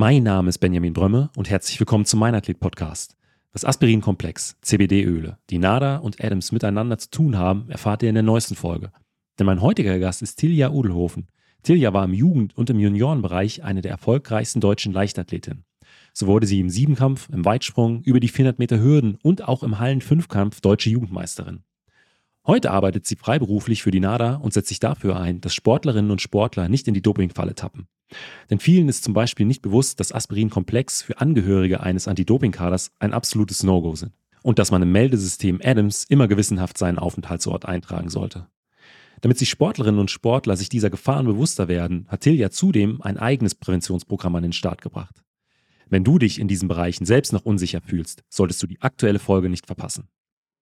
[0.00, 3.16] Mein Name ist Benjamin Brömme und herzlich willkommen zum Meinathlet Podcast.
[3.52, 8.22] Das Aspirinkomplex, CBD-Öle, die NADA und Adams miteinander zu tun haben, erfahrt ihr in der
[8.22, 8.92] neuesten Folge.
[9.40, 11.26] Denn mein heutiger Gast ist Tilja Udelhofen.
[11.64, 15.64] Tilja war im Jugend- und im Juniorenbereich eine der erfolgreichsten deutschen Leichtathletinnen.
[16.12, 19.80] So wurde sie im Siebenkampf, im Weitsprung, über die 400 Meter Hürden und auch im
[19.80, 21.64] Hallen-Fünfkampf deutsche Jugendmeisterin.
[22.46, 26.22] Heute arbeitet sie freiberuflich für die NADA und setzt sich dafür ein, dass Sportlerinnen und
[26.22, 27.88] Sportler nicht in die Dopingfalle tappen.
[28.50, 33.62] Denn vielen ist zum Beispiel nicht bewusst, dass Aspirin-Komplex für Angehörige eines Anti-Doping-Kaders ein absolutes
[33.62, 34.12] No-Go sind.
[34.42, 38.46] Und dass man im Meldesystem Adams immer gewissenhaft seinen Aufenthaltsort eintragen sollte.
[39.20, 43.54] Damit sich Sportlerinnen und Sportler sich dieser Gefahren bewusster werden, hat Tilja zudem ein eigenes
[43.54, 45.24] Präventionsprogramm an den Start gebracht.
[45.88, 49.48] Wenn du dich in diesen Bereichen selbst noch unsicher fühlst, solltest du die aktuelle Folge
[49.48, 50.08] nicht verpassen.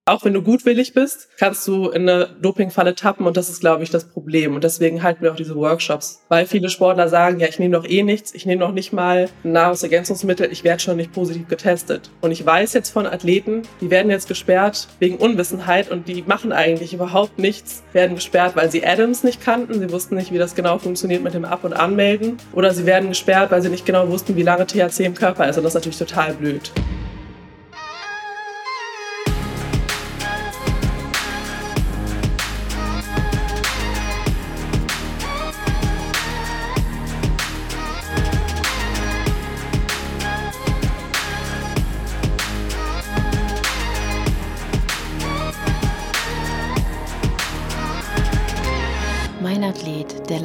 [0.09, 3.83] Auch wenn du gutwillig bist, kannst du in eine Dopingfalle tappen und das ist, glaube
[3.83, 4.55] ich, das Problem.
[4.55, 7.85] Und deswegen halten wir auch diese Workshops, weil viele Sportler sagen, ja, ich nehme doch
[7.85, 12.13] eh nichts, ich nehme noch nicht mal Nahrungsergänzungsmittel, ich werde schon nicht positiv getestet.
[12.21, 16.53] Und ich weiß jetzt von Athleten, die werden jetzt gesperrt wegen Unwissenheit und die machen
[16.53, 20.55] eigentlich überhaupt nichts, werden gesperrt, weil sie Adams nicht kannten, sie wussten nicht, wie das
[20.55, 22.37] genau funktioniert mit dem Ab- und Anmelden.
[22.53, 25.57] Oder sie werden gesperrt, weil sie nicht genau wussten, wie lange THC im Körper ist
[25.57, 26.71] und das ist natürlich total blöd.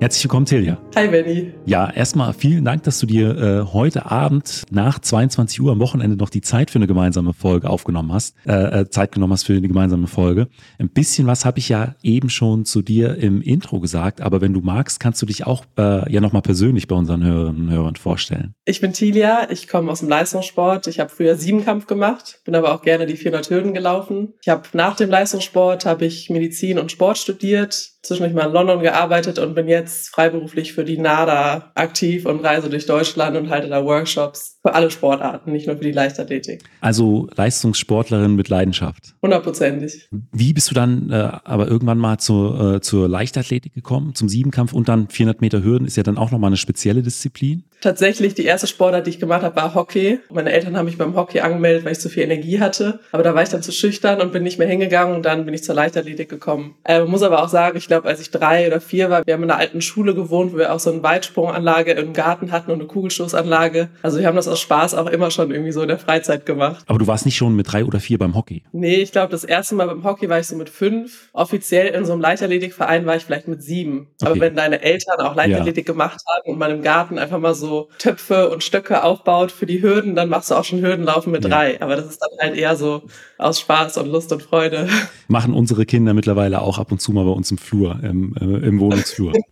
[0.00, 0.78] Herzlich willkommen, Tilja.
[0.94, 1.52] Hi, Benny.
[1.66, 6.16] Ja, erstmal vielen Dank, dass du dir äh, heute Abend nach 22 Uhr am Wochenende
[6.16, 9.54] noch die Zeit für eine gemeinsame Folge aufgenommen hast, äh, äh, Zeit genommen hast für
[9.54, 10.46] eine gemeinsame Folge.
[10.78, 14.52] Ein bisschen was habe ich ja eben schon zu dir im Intro gesagt, aber wenn
[14.52, 17.96] du magst, kannst du dich auch äh, ja nochmal persönlich bei unseren Hörerinnen und Hörern
[17.96, 18.54] vorstellen.
[18.66, 20.86] Ich bin Tilja, ich komme aus dem Leistungssport.
[20.86, 24.34] Ich habe früher Siebenkampf gemacht, bin aber auch gerne die 400 Hürden gelaufen.
[24.42, 28.80] Ich habe nach dem Leistungssport habe ich Medizin und Sport studiert, zwischendurch mal in London
[28.80, 33.68] gearbeitet und bin jetzt freiberuflich für die NADA aktiv und reise durch Deutschland und halte
[33.68, 36.62] da Workshops für alle Sportarten, nicht nur für die Leichtathletik.
[36.80, 39.14] Also Leistungssportlerin mit Leidenschaft.
[39.22, 40.08] Hundertprozentig.
[40.32, 44.74] Wie bist du dann äh, aber irgendwann mal zur, äh, zur Leichtathletik gekommen, zum Siebenkampf
[44.74, 47.64] und dann 400 Meter Hürden ist ja dann auch nochmal eine spezielle Disziplin?
[47.80, 50.18] Tatsächlich, die erste Sportart, die ich gemacht habe, war Hockey.
[50.30, 52.98] Meine Eltern haben mich beim Hockey angemeldet, weil ich zu viel Energie hatte.
[53.12, 55.54] Aber da war ich dann zu schüchtern und bin nicht mehr hingegangen und dann bin
[55.54, 56.74] ich zur Leichtathletik gekommen.
[56.84, 59.44] Äh, muss aber auch sagen, ich glaube, als ich drei oder vier war, wir haben
[59.44, 62.80] in einer alten Schule gewohnt, wo wir auch so eine Weitsprunganlage im Garten hatten und
[62.80, 63.90] eine Kugelstoßanlage.
[64.02, 66.84] Also wir haben das aus Spaß auch immer schon irgendwie so in der Freizeit gemacht.
[66.88, 68.62] Aber du warst nicht schon mit drei oder vier beim Hockey?
[68.72, 71.28] Nee, ich glaube, das erste Mal beim Hockey war ich so mit fünf.
[71.32, 74.08] Offiziell in so einem Leichtathletikverein war ich vielleicht mit sieben.
[74.20, 74.30] Okay.
[74.30, 75.92] Aber wenn deine Eltern auch Leichtathletik ja.
[75.92, 79.82] gemacht haben und man im Garten einfach mal so Töpfe und Stöcke aufbaut für die
[79.82, 81.50] Hürden, dann machst du auch schon Hürdenlaufen mit ja.
[81.50, 81.80] drei.
[81.80, 83.02] Aber das ist dann halt eher so
[83.38, 84.88] aus Spaß und Lust und Freude.
[85.28, 88.66] Machen unsere Kinder mittlerweile auch ab und zu mal bei uns im Flur, im, äh,
[88.66, 89.32] im Wohnungsflur.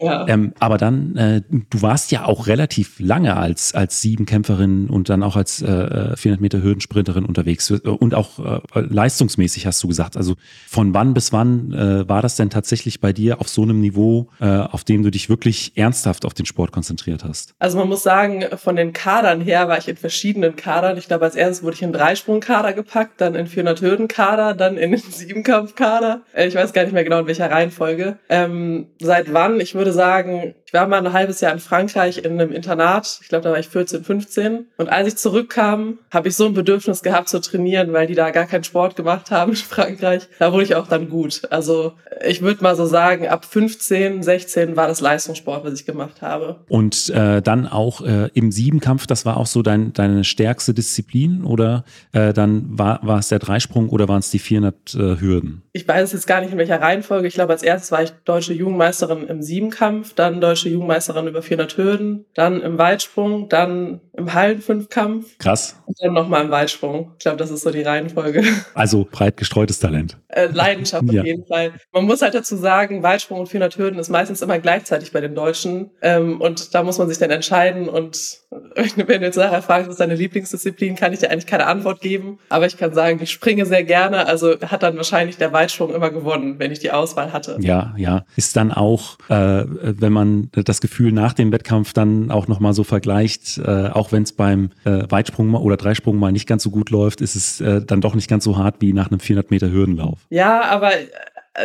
[0.00, 0.26] Ja.
[0.28, 5.22] Ähm, aber dann, äh, du warst ja auch relativ lange als, als Siebenkämpferin und dann
[5.22, 10.16] auch als äh, 400 äh, Meter Hürdensprinterin unterwegs und auch äh, leistungsmäßig hast du gesagt.
[10.16, 10.36] Also
[10.68, 14.28] von wann bis wann äh, war das denn tatsächlich bei dir auf so einem Niveau,
[14.40, 17.54] äh, auf dem du dich wirklich ernsthaft auf den Sport konzentriert hast?
[17.58, 20.96] Also man muss sagen, von den Kadern her war ich in verschiedenen Kadern.
[20.96, 24.92] Ich glaube, als erstes wurde ich in Dreisprungkader gepackt, dann in 400 Hürdenkader, dann in
[24.92, 26.22] den Siebenkampfkader.
[26.36, 28.18] Ich weiß gar nicht mehr genau in welcher Reihenfolge.
[28.28, 29.60] Ähm, seit wann?
[29.60, 33.20] Ich würde würde sagen, ich war mal ein halbes Jahr in Frankreich in einem Internat.
[33.22, 34.66] Ich glaube, da war ich 14, 15.
[34.76, 38.30] Und als ich zurückkam, habe ich so ein Bedürfnis gehabt zu trainieren, weil die da
[38.32, 40.28] gar keinen Sport gemacht haben in Frankreich.
[40.38, 41.40] Da wurde ich auch dann gut.
[41.50, 46.20] Also ich würde mal so sagen, ab 15, 16 war das Leistungssport, was ich gemacht
[46.20, 46.56] habe.
[46.68, 51.44] Und äh, dann auch äh, im Siebenkampf, das war auch so dein, deine stärkste Disziplin?
[51.44, 55.62] Oder äh, dann war, war es der Dreisprung oder waren es die 400 äh, Hürden?
[55.72, 57.26] Ich weiß jetzt gar nicht, in welcher Reihenfolge.
[57.26, 61.42] Ich glaube, als erstes war ich deutsche Jugendmeisterin im Siebenkampf, dann deutsche deutsche Jugendmeisterin über
[61.42, 65.38] 400 Hürden, dann im Weitsprung, dann im Hallenfünfkampf.
[65.38, 65.76] Krass.
[65.86, 67.12] Und dann nochmal im Weitsprung.
[67.14, 68.42] Ich glaube, das ist so die Reihenfolge.
[68.74, 70.16] Also breit gestreutes Talent.
[70.28, 71.20] Äh, Leidenschaft ja.
[71.20, 71.72] auf jeden Fall.
[71.92, 75.34] Man muss halt dazu sagen, Weitsprung und 400 Hürden ist meistens immer gleichzeitig bei den
[75.34, 75.90] Deutschen.
[76.02, 77.88] Ähm, und da muss man sich dann entscheiden.
[77.88, 78.38] Und
[78.96, 82.00] wenn du jetzt nachher fragst, was ist deine Lieblingsdisziplin, kann ich dir eigentlich keine Antwort
[82.00, 82.38] geben.
[82.50, 84.26] Aber ich kann sagen, ich springe sehr gerne.
[84.26, 87.56] Also hat dann wahrscheinlich der Weitsprung immer gewonnen, wenn ich die Auswahl hatte.
[87.60, 88.24] Ja, ja.
[88.36, 92.84] Ist dann auch, äh, wenn man das Gefühl nach dem Wettkampf dann auch nochmal so
[92.84, 96.90] vergleicht, äh, auch wenn es beim äh, Weitsprung oder Dreisprung mal nicht ganz so gut
[96.90, 99.70] läuft, ist es äh, dann doch nicht ganz so hart wie nach einem 400 Meter
[99.70, 100.18] Hürdenlauf.
[100.30, 100.90] Ja, aber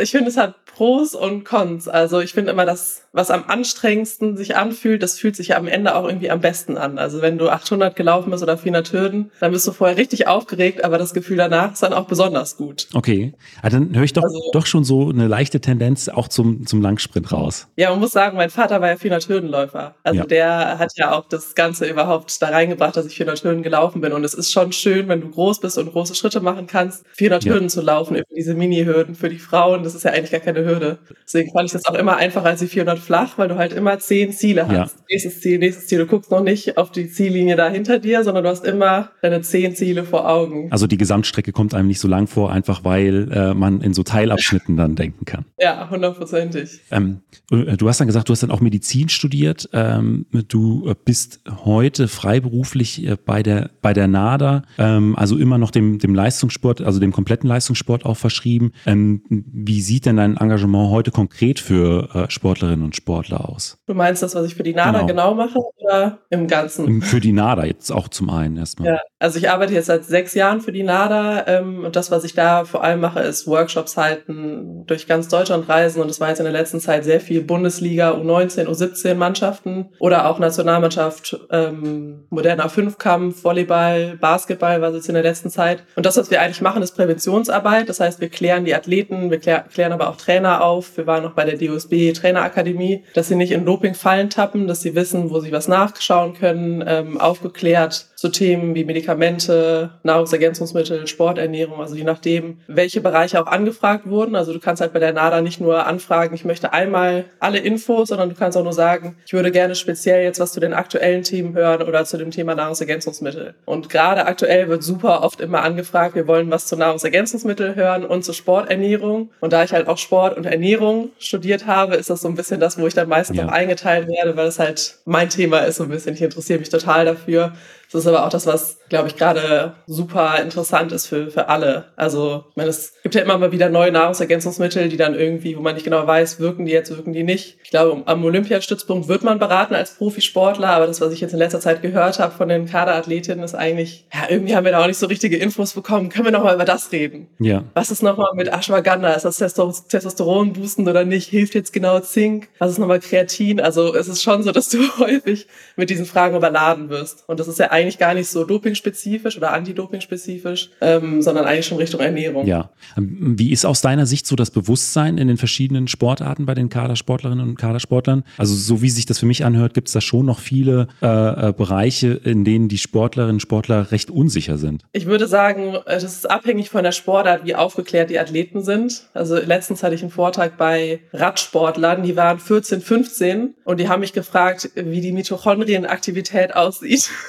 [0.02, 1.88] ich finde, es hat Pros und Cons.
[1.88, 5.68] Also ich finde immer, das, was am anstrengendsten sich anfühlt, das fühlt sich ja am
[5.68, 6.98] Ende auch irgendwie am besten an.
[6.98, 10.84] Also wenn du 800 gelaufen bist oder 400 Hürden, dann bist du vorher richtig aufgeregt,
[10.84, 12.88] aber das Gefühl danach ist dann auch besonders gut.
[12.94, 16.66] Okay, also dann höre ich doch, also, doch schon so eine leichte Tendenz auch zum,
[16.66, 17.68] zum Langsprint raus.
[17.76, 19.96] Ja, man muss sagen, mein Vater war ja 400 Hürdenläufer.
[20.04, 20.26] Also ja.
[20.26, 24.12] der hat ja auch das Ganze überhaupt da reingebracht, dass ich 400 Hürden gelaufen bin.
[24.12, 27.44] Und es ist schon schön, wenn du groß bist und große Schritte machen kannst, 400
[27.44, 27.54] ja.
[27.54, 29.83] Hürden zu laufen, über diese Mini-Hürden für die Frauen.
[29.84, 31.00] Das ist ja eigentlich gar keine Hürde.
[31.24, 34.00] Deswegen fand ich das auch immer einfacher als die 400 flach, weil du halt immer
[34.00, 34.96] zehn Ziele hast.
[34.98, 35.04] Ja.
[35.10, 36.00] Nächstes Ziel, nächstes Ziel.
[36.00, 39.42] Du guckst noch nicht auf die Ziellinie da hinter dir, sondern du hast immer deine
[39.42, 40.72] zehn Ziele vor Augen.
[40.72, 44.04] Also die Gesamtstrecke kommt einem nicht so lang vor, einfach weil äh, man in so
[44.04, 45.46] Teilabschnitten dann denken kann.
[45.60, 46.82] Ja, hundertprozentig.
[46.92, 47.22] Ähm,
[47.52, 49.70] äh, du hast dann gesagt, du hast dann auch Medizin studiert.
[49.74, 55.58] Ähm, du äh, bist heute freiberuflich äh, bei der, bei der NADA, ähm, also immer
[55.58, 58.72] noch dem, dem Leistungssport, also dem kompletten Leistungssport auch verschrieben.
[58.86, 59.22] Ähm,
[59.65, 63.77] wie sieht denn dein Engagement heute konkret für äh, Sportlerinnen und Sportler aus?
[63.88, 67.01] Du meinst das, was ich für die NADA genau, genau mache oder im Ganzen?
[67.01, 68.89] Für die NADA jetzt auch zum einen erstmal.
[68.89, 72.24] Ja, also ich arbeite jetzt seit sechs Jahren für die NADA ähm, und das, was
[72.24, 76.30] ich da vor allem mache, ist Workshops halten, durch ganz Deutschland reisen und das war
[76.30, 82.25] jetzt in der letzten Zeit sehr viel Bundesliga, U19, U17 Mannschaften oder auch Nationalmannschaft, ähm,
[82.30, 85.83] moderner Fünfkampf, Volleyball, Basketball war es jetzt in der letzten Zeit.
[85.95, 87.89] Und das, was wir eigentlich machen, ist Präventionsarbeit.
[87.89, 90.98] Das heißt, wir klären die Athleten, wir klär, klären aber auch Trainer auf.
[90.98, 94.96] Wir waren noch bei der DOSB Trainerakademie, dass sie nicht in Dopingfallen tappen, dass sie
[94.96, 101.96] wissen, wo sie was nachschauen können, ähm, aufgeklärt zu Themen wie Medikamente, Nahrungsergänzungsmittel, Sporternährung, also
[101.96, 104.38] je nachdem, welche Bereiche auch angefragt wurden.
[104.38, 108.08] Also du kannst halt bei der NADA nicht nur anfragen, ich möchte einmal alle Infos,
[108.08, 111.24] sondern du kannst auch nur sagen, ich würde gerne speziell jetzt was zu den aktuellen
[111.24, 113.56] Themen hören oder zu dem Thema Nahrungsergänzungsmittel.
[113.66, 118.24] Und gerade aktuell wird super oft immer angefragt, wir wollen was zu Nahrungsergänzungsmittel hören und
[118.24, 119.32] zu Sporternährung.
[119.44, 122.62] Und da ich halt auch Sport und Ernährung studiert habe, ist das so ein bisschen
[122.62, 123.45] das, wo ich dann meistens ja.
[123.45, 126.13] auch eingeteilt werde, weil es halt mein Thema ist so ein bisschen.
[126.13, 127.51] Ich interessiere mich total dafür.
[127.94, 131.86] Das ist aber auch das, was, glaube ich, gerade super interessant ist für, für alle.
[131.95, 135.62] Also, ich meine, es gibt ja immer mal wieder neue Nahrungsergänzungsmittel, die dann irgendwie, wo
[135.62, 137.57] man nicht genau weiß, wirken die jetzt, wirken die nicht.
[137.63, 141.38] Ich glaube, am Olympiastützpunkt wird man beraten als Profisportler, aber das, was ich jetzt in
[141.38, 144.88] letzter Zeit gehört habe von den Kaderathletinnen, ist eigentlich, ja, irgendwie haben wir da auch
[144.88, 146.10] nicht so richtige Infos bekommen.
[146.10, 147.28] Können wir nochmal über das reden?
[147.38, 147.63] Ja.
[147.75, 149.13] Was ist nochmal mit Ashwagandha?
[149.13, 151.30] Ist das Testosteron boostend oder nicht?
[151.30, 152.50] Hilft jetzt genau Zink?
[152.57, 153.62] Was ist nochmal Kreatin?
[153.62, 157.24] Also, es ist schon so, dass du häufig mit diesen Fragen überladen wirst.
[157.28, 161.68] Und das ist ja eigentlich eigentlich gar nicht so dopingspezifisch oder antidoping-spezifisch, ähm, sondern eigentlich
[161.68, 162.48] schon Richtung Ernährung.
[162.48, 162.72] Ja.
[162.98, 166.70] Ähm, wie ist aus deiner Sicht so das Bewusstsein in den verschiedenen Sportarten bei den
[166.70, 168.24] Kadersportlerinnen und Kadersportlern?
[168.38, 171.50] Also so wie sich das für mich anhört, gibt es da schon noch viele äh,
[171.50, 174.84] äh, Bereiche, in denen die Sportlerinnen und Sportler recht unsicher sind.
[174.94, 179.10] Ich würde sagen, äh, das ist abhängig von der Sportart, wie aufgeklärt die Athleten sind.
[179.14, 184.00] Also letztens hatte ich einen Vortrag bei Radsportlern, die waren 14, 15 und die haben
[184.00, 187.10] mich gefragt, wie die Mitochondrienaktivität aussieht.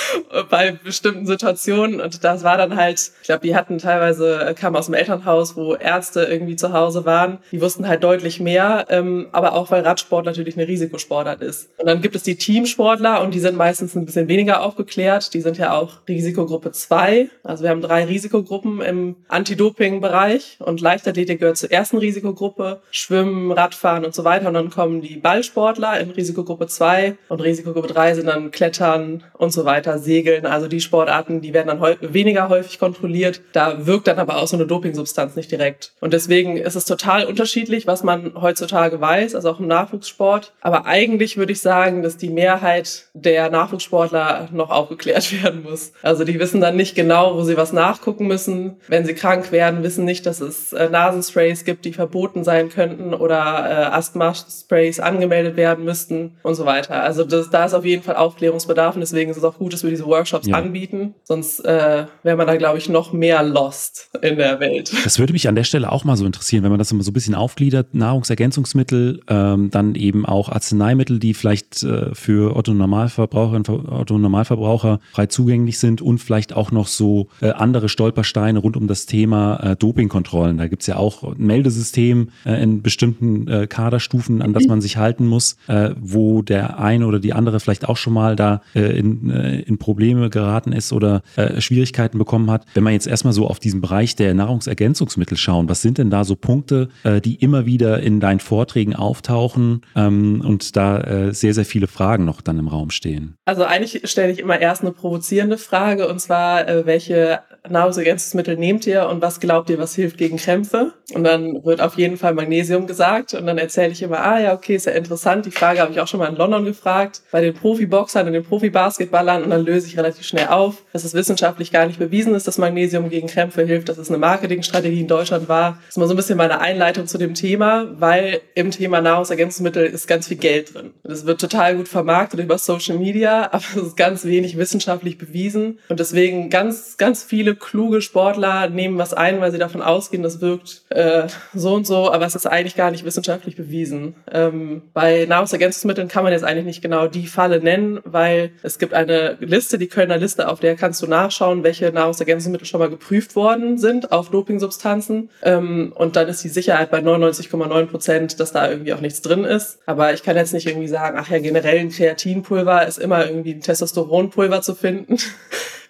[0.50, 2.00] bei bestimmten Situationen.
[2.00, 5.56] Und das war dann halt, ich glaube, die hatten teilweise, äh, kamen aus dem Elternhaus,
[5.56, 7.38] wo Ärzte irgendwie zu Hause waren.
[7.50, 11.70] Die wussten halt deutlich mehr, ähm, aber auch weil Radsport natürlich eine Risikosportart ist.
[11.78, 15.34] Und dann gibt es die Teamsportler und die sind meistens ein bisschen weniger aufgeklärt.
[15.34, 17.28] Die sind ja auch Risikogruppe 2.
[17.42, 24.04] Also wir haben drei Risikogruppen im Anti-Doping-Bereich und Leichtathletik gehört zur ersten Risikogruppe, Schwimmen, Radfahren
[24.04, 24.48] und so weiter.
[24.48, 29.52] Und dann kommen die Ballsportler in Risikogruppe 2 und Risikogruppe 3 sind dann Klettern und
[29.52, 33.40] so weiter weiter, Segeln, also die Sportarten, die werden dann weniger häufig kontrolliert.
[33.52, 35.92] Da wirkt dann aber auch so eine Dopingsubstanz nicht direkt.
[36.00, 40.52] Und deswegen ist es total unterschiedlich, was man heutzutage weiß, also auch im Nachwuchssport.
[40.60, 45.92] Aber eigentlich würde ich sagen, dass die Mehrheit der Nachwuchssportler noch aufgeklärt werden muss.
[46.02, 48.76] Also die wissen dann nicht genau, wo sie was nachgucken müssen.
[48.88, 53.14] Wenn sie krank werden, wissen nicht, dass es äh, Nasensprays gibt, die verboten sein könnten
[53.14, 57.02] oder äh, Asthma-Sprays angemeldet werden müssten und so weiter.
[57.02, 59.84] Also das, da ist auf jeden Fall Aufklärungsbedarf und deswegen ist es auch gut, dass
[59.84, 60.56] wir diese Workshops ja.
[60.56, 61.14] anbieten.
[61.22, 64.92] Sonst äh, wäre man da, glaube ich, noch mehr lost in der Welt.
[65.04, 67.12] Das würde mich an der Stelle auch mal so interessieren, wenn man das immer so
[67.12, 67.94] ein bisschen aufgliedert.
[67.94, 76.02] Nahrungsergänzungsmittel, ähm, dann eben auch Arzneimittel, die vielleicht äh, für Otto-Normalverbraucherinnen, Otto-Normalverbraucher frei zugänglich sind
[76.02, 80.58] und vielleicht auch noch so äh, andere Stolpersteine rund um das Thema äh, Dopingkontrollen.
[80.58, 84.80] Da gibt es ja auch ein Meldesystem äh, in bestimmten äh, Kaderstufen, an das man
[84.80, 85.56] sich halten muss,
[86.00, 90.72] wo der eine oder die andere vielleicht auch schon mal da in, in Probleme geraten
[90.72, 92.66] ist oder äh, Schwierigkeiten bekommen hat.
[92.74, 96.24] Wenn man jetzt erstmal so auf diesen Bereich der Nahrungsergänzungsmittel schauen, was sind denn da
[96.24, 101.54] so Punkte, äh, die immer wieder in deinen Vorträgen auftauchen ähm, und da äh, sehr,
[101.54, 103.36] sehr viele Fragen noch dann im Raum stehen?
[103.44, 108.86] Also eigentlich stelle ich immer erst eine provozierende Frage und zwar, äh, welche Nahrungsergänzungsmittel nehmt
[108.86, 110.92] ihr und was glaubt ihr, was hilft gegen Krämpfe?
[111.14, 114.54] Und dann wird auf jeden Fall Magnesium gesagt und dann erzähle ich immer, ah ja,
[114.54, 115.46] okay, ist ja interessant.
[115.46, 118.44] Die Frage habe ich auch schon mal in London gefragt, bei den Profiboxern und den
[118.44, 122.46] Profibasketballern und dann löse ich relativ schnell auf, dass es wissenschaftlich gar nicht bewiesen ist,
[122.46, 125.78] dass Magnesium gegen Krämpfe hilft, dass es eine Marketingstrategie in Deutschland war.
[125.86, 129.86] Das ist mal so ein bisschen meine Einleitung zu dem Thema, weil im Thema Nahrungsergänzungsmittel
[129.86, 130.90] ist ganz viel Geld drin.
[131.02, 135.78] Das wird total gut vermarktet über Social Media, aber es ist ganz wenig wissenschaftlich bewiesen
[135.88, 140.40] und deswegen ganz, ganz viele kluge Sportler nehmen was ein, weil sie davon ausgehen, das
[140.40, 144.14] wirkt äh, so und so, aber es ist eigentlich gar nicht wissenschaftlich bewiesen.
[144.30, 148.94] Ähm, bei Nahrungsergänzungsmitteln kann man jetzt eigentlich nicht genau die Falle nennen, weil es gibt
[148.94, 153.36] eine Liste, die Kölner Liste, auf der kannst du nachschauen, welche Nahrungsergänzungsmittel schon mal geprüft
[153.36, 155.30] worden sind auf Dopingsubstanzen.
[155.42, 159.44] Ähm, und dann ist die Sicherheit bei 99,9 Prozent, dass da irgendwie auch nichts drin
[159.44, 159.78] ist.
[159.86, 163.54] Aber ich kann jetzt nicht irgendwie sagen, ach ja, generell ein Kreatinpulver ist immer irgendwie
[163.54, 165.16] ein Testosteronpulver zu finden.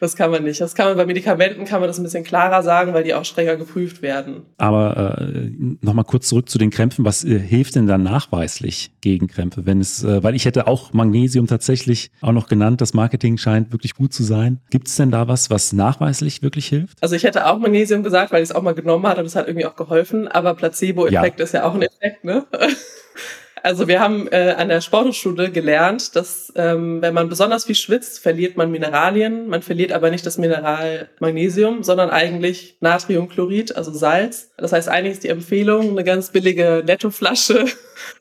[0.02, 0.60] Das kann man nicht.
[0.60, 3.24] Das kann man bei Medikamenten kann man das ein bisschen klarer sagen, weil die auch
[3.24, 4.42] strenger geprüft werden.
[4.58, 5.48] Aber äh,
[5.80, 7.04] nochmal kurz zurück zu den Krämpfen.
[7.04, 9.64] Was äh, hilft denn dann nachweislich gegen Krämpfe?
[9.64, 12.80] Wenn es, äh, weil ich hätte auch Magnesium tatsächlich auch noch genannt.
[12.80, 14.58] Das Marketing scheint wirklich gut zu sein.
[14.70, 17.00] Gibt es denn da was, was nachweislich wirklich hilft?
[17.00, 19.36] Also ich hätte auch Magnesium gesagt, weil ich es auch mal genommen hatte und es
[19.36, 20.26] hat irgendwie auch geholfen.
[20.26, 21.44] Aber Placebo-Effekt ja.
[21.44, 22.44] ist ja auch ein Effekt, ne?
[23.62, 28.18] Also wir haben äh, an der Sporthochschule gelernt, dass ähm, wenn man besonders viel schwitzt,
[28.18, 29.48] verliert man Mineralien.
[29.48, 34.50] Man verliert aber nicht das Mineral Magnesium, sondern eigentlich Natriumchlorid, also Salz.
[34.56, 37.66] Das heißt, eigentlich ist die Empfehlung eine ganz billige Nettoflasche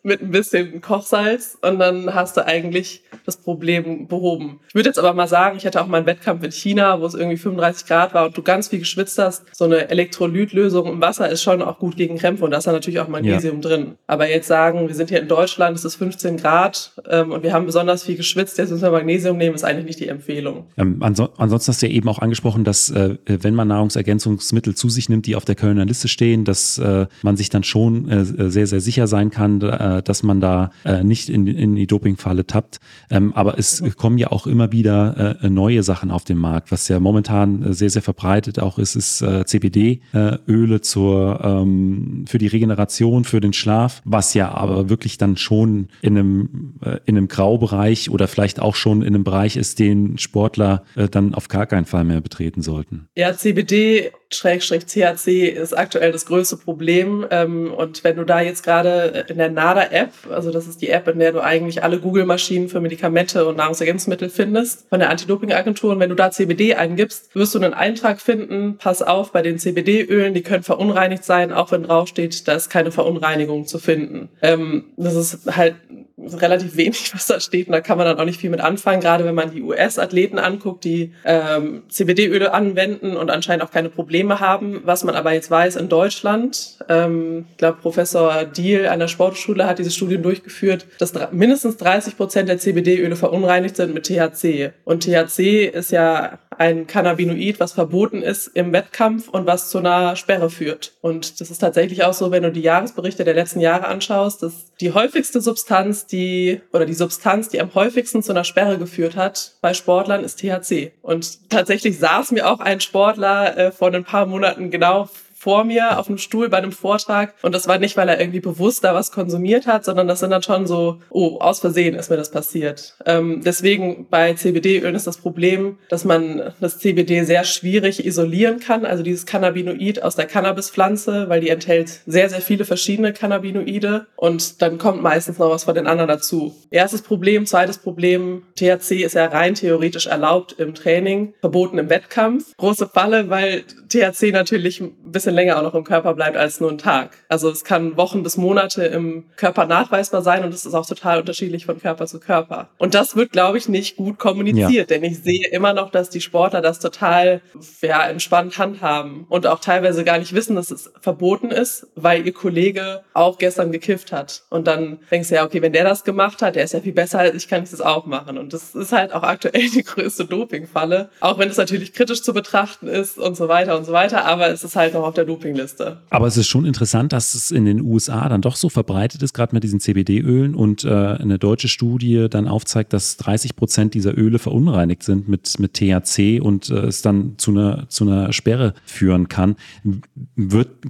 [0.03, 4.59] mit ein bisschen Kochsalz und dann hast du eigentlich das Problem behoben.
[4.67, 7.05] Ich würde jetzt aber mal sagen, ich hatte auch mal einen Wettkampf in China, wo
[7.05, 9.43] es irgendwie 35 Grad war und du ganz viel geschwitzt hast.
[9.55, 12.71] So eine Elektrolytlösung im Wasser ist schon auch gut gegen Krämpfe und da ist da
[12.71, 13.61] natürlich auch Magnesium ja.
[13.61, 13.95] drin.
[14.07, 17.53] Aber jetzt sagen, wir sind hier in Deutschland, es ist 15 Grad ähm, und wir
[17.53, 20.65] haben besonders viel geschwitzt, jetzt müssen wir Magnesium nehmen, ist eigentlich nicht die Empfehlung.
[20.77, 24.89] Ähm, anso ansonsten hast du ja eben auch angesprochen, dass äh, wenn man Nahrungsergänzungsmittel zu
[24.89, 28.50] sich nimmt, die auf der Kölner Liste stehen, dass äh, man sich dann schon äh,
[28.50, 32.45] sehr, sehr sicher sein kann, äh, dass man da äh, nicht in, in die Dopingfalle
[32.45, 32.79] tappt.
[33.09, 36.71] Ähm, aber es kommen ja auch immer wieder äh, neue Sachen auf den Markt.
[36.71, 42.47] Was ja momentan sehr, sehr verbreitet auch ist, ist äh, CBD-Öle zur ähm, für die
[42.47, 47.27] Regeneration, für den Schlaf, was ja aber wirklich dann schon in einem, äh, in einem
[47.27, 51.65] Graubereich oder vielleicht auch schon in einem Bereich ist, den Sportler äh, dann auf gar
[51.65, 53.07] keinen Fall mehr betreten sollten.
[53.15, 57.25] Ja, CBD Schrägstrich THC ist aktuell das größte Problem.
[57.29, 61.08] Ähm, und wenn du da jetzt gerade in der NADA-App, also das ist die App,
[61.08, 66.00] in der du eigentlich alle Google-Maschinen für Medikamente und Nahrungsergänzungsmittel findest, von der Anti-Doping-Agentur, und
[66.00, 70.34] wenn du da CBD eingibst, wirst du einen Eintrag finden, pass auf, bei den CBD-Ölen,
[70.34, 74.29] die können verunreinigt sein, auch wenn draufsteht, da ist keine Verunreinigung zu finden.
[74.41, 75.75] Ähm, das ist halt
[76.17, 77.67] relativ wenig, was da steht.
[77.67, 80.39] Und da kann man dann auch nicht viel mit anfangen, gerade wenn man die US-Athleten
[80.39, 84.81] anguckt, die ähm, CBD-Öle anwenden und anscheinend auch keine Probleme haben.
[84.84, 89.08] Was man aber jetzt weiß in Deutschland, ähm, ich glaube, Professor Deal an der
[89.41, 94.71] Sportschule hat diese Studien durchgeführt, dass mindestens 30 Prozent der CBD-Öle verunreinigt sind mit THC.
[94.86, 100.15] Und THC ist ja ein Cannabinoid, was verboten ist im Wettkampf und was zu einer
[100.15, 100.93] Sperre führt.
[101.01, 104.71] Und das ist tatsächlich auch so, wenn du die Jahresberichte der letzten Jahre anschaust, dass
[104.79, 109.53] die häufigste Substanz, die oder die Substanz, die am häufigsten zu einer Sperre geführt hat
[109.62, 110.91] bei Sportlern, ist THC.
[111.01, 115.10] Und tatsächlich saß mir auch ein Sportler äh, vor ein paar Monaten genau
[115.41, 117.33] vor mir auf einem Stuhl bei einem Vortrag.
[117.41, 120.29] Und das war nicht, weil er irgendwie bewusst da was konsumiert hat, sondern das sind
[120.29, 122.93] dann schon so, oh, aus Versehen ist mir das passiert.
[123.07, 128.86] Ähm, deswegen bei CBD-Ölen ist das Problem, dass man das CBD sehr schwierig isolieren kann,
[128.86, 134.62] also dieses Cannabinoid aus der Cannabispflanze, weil die enthält sehr, sehr viele verschiedene Cannabinoide und
[134.62, 136.55] dann kommt meistens noch was von den anderen dazu.
[136.69, 142.55] Erstes Problem, zweites Problem, THC ist ja rein theoretisch erlaubt im Training, verboten im Wettkampf.
[142.57, 146.59] Große Falle, weil THC natürlich ein bisschen bisschen länger auch noch im Körper bleibt als
[146.59, 147.17] nur ein Tag.
[147.27, 151.19] Also es kann Wochen bis Monate im Körper nachweisbar sein und es ist auch total
[151.19, 152.69] unterschiedlich von Körper zu Körper.
[152.77, 154.97] Und das wird, glaube ich, nicht gut kommuniziert, ja.
[154.97, 157.41] denn ich sehe immer noch, dass die Sportler das total
[157.81, 162.33] ja, entspannt handhaben und auch teilweise gar nicht wissen, dass es verboten ist, weil ihr
[162.33, 164.43] Kollege auch gestern gekifft hat.
[164.50, 166.93] Und dann denkst du ja, okay, wenn der das gemacht hat, der ist ja viel
[166.93, 168.38] besser als ich, kann ich das auch machen.
[168.38, 172.33] Und das ist halt auch aktuell die größte Dopingfalle, auch wenn es natürlich kritisch zu
[172.33, 175.20] betrachten ist und so weiter und so weiter, aber es ist halt noch auf der
[175.21, 175.97] der Dopingliste.
[176.09, 179.33] Aber es ist schon interessant, dass es in den USA dann doch so verbreitet ist,
[179.33, 184.17] gerade mit diesen CBD-Ölen und äh, eine deutsche Studie dann aufzeigt, dass 30 Prozent dieser
[184.17, 188.73] Öle verunreinigt sind mit, mit THC und äh, es dann zu einer, zu einer Sperre
[188.85, 189.55] führen kann.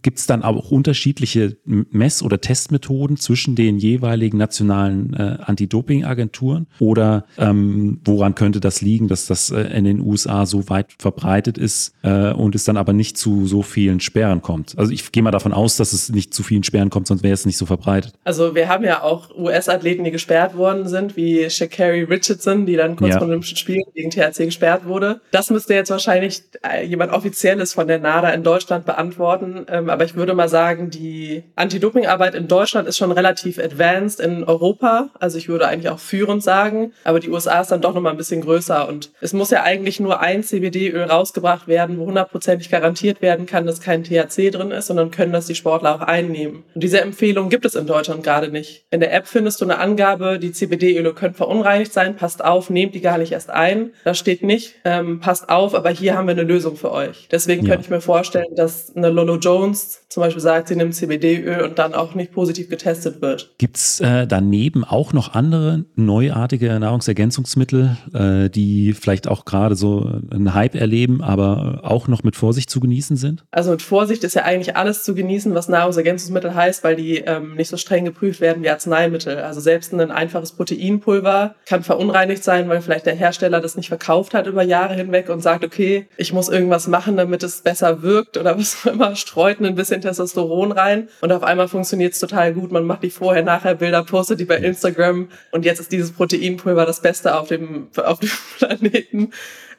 [0.01, 6.67] Gibt es dann auch unterschiedliche Mess- oder Testmethoden zwischen den jeweiligen nationalen äh, Anti-Doping-Agenturen?
[6.79, 11.57] Oder ähm, woran könnte das liegen, dass das äh, in den USA so weit verbreitet
[11.57, 14.77] ist äh, und es dann aber nicht zu so vielen Sperren kommt?
[14.77, 17.33] Also ich gehe mal davon aus, dass es nicht zu vielen Sperren kommt, sonst wäre
[17.33, 18.13] es nicht so verbreitet.
[18.23, 22.95] Also wir haben ja auch US-Athleten, die gesperrt worden sind, wie Shakari Richardson, die dann
[22.95, 23.17] kurz ja.
[23.17, 25.21] vor den Olympischen Spielen gegen THC gesperrt wurde.
[25.31, 29.65] Das müsste jetzt wahrscheinlich äh, jemand Offizielles von der NADA in Deutschland beantworten.
[29.67, 34.43] Ähm, aber ich würde mal sagen, die Anti-Doping-Arbeit in Deutschland ist schon relativ advanced in
[34.43, 35.09] Europa.
[35.19, 36.93] Also ich würde eigentlich auch führend sagen.
[37.03, 38.87] Aber die USA ist dann doch nochmal ein bisschen größer.
[38.87, 43.65] Und es muss ja eigentlich nur ein CBD-Öl rausgebracht werden, wo hundertprozentig garantiert werden kann,
[43.65, 44.89] dass kein THC drin ist.
[44.89, 46.63] Dann können das die Sportler auch einnehmen.
[46.73, 48.85] Und diese Empfehlung gibt es in Deutschland gerade nicht.
[48.91, 52.15] In der App findest du eine Angabe, die CBD-Öle können verunreinigt sein.
[52.15, 53.91] Passt auf, nehmt die gar nicht erst ein.
[54.03, 57.27] Da steht nicht, ähm, passt auf, aber hier haben wir eine Lösung für euch.
[57.31, 57.71] Deswegen ja.
[57.71, 61.79] könnte ich mir vorstellen, dass eine Lolo Jones zum Beispiel sagt, sie nimmt CBD-Öl und
[61.79, 63.53] dann auch nicht positiv getestet wird.
[63.57, 70.19] Gibt es äh, daneben auch noch andere neuartige Nahrungsergänzungsmittel, äh, die vielleicht auch gerade so
[70.29, 73.45] einen Hype erleben, aber auch noch mit Vorsicht zu genießen sind?
[73.51, 77.55] Also mit Vorsicht ist ja eigentlich alles zu genießen, was Nahrungsergänzungsmittel heißt, weil die ähm,
[77.55, 79.37] nicht so streng geprüft werden wie Arzneimittel.
[79.39, 84.33] Also selbst ein einfaches Proteinpulver kann verunreinigt sein, weil vielleicht der Hersteller das nicht verkauft
[84.33, 88.37] hat über Jahre hinweg und sagt, okay, ich muss irgendwas machen, damit es besser wirkt
[88.37, 92.53] oder was auch immer, streut ein bisschen Testosteron rein und auf einmal funktioniert es total
[92.53, 92.71] gut.
[92.71, 97.37] Man macht die Vorher-Nachher-Bilder, postet die bei Instagram und jetzt ist dieses Proteinpulver das Beste
[97.37, 99.31] auf dem, auf dem Planeten.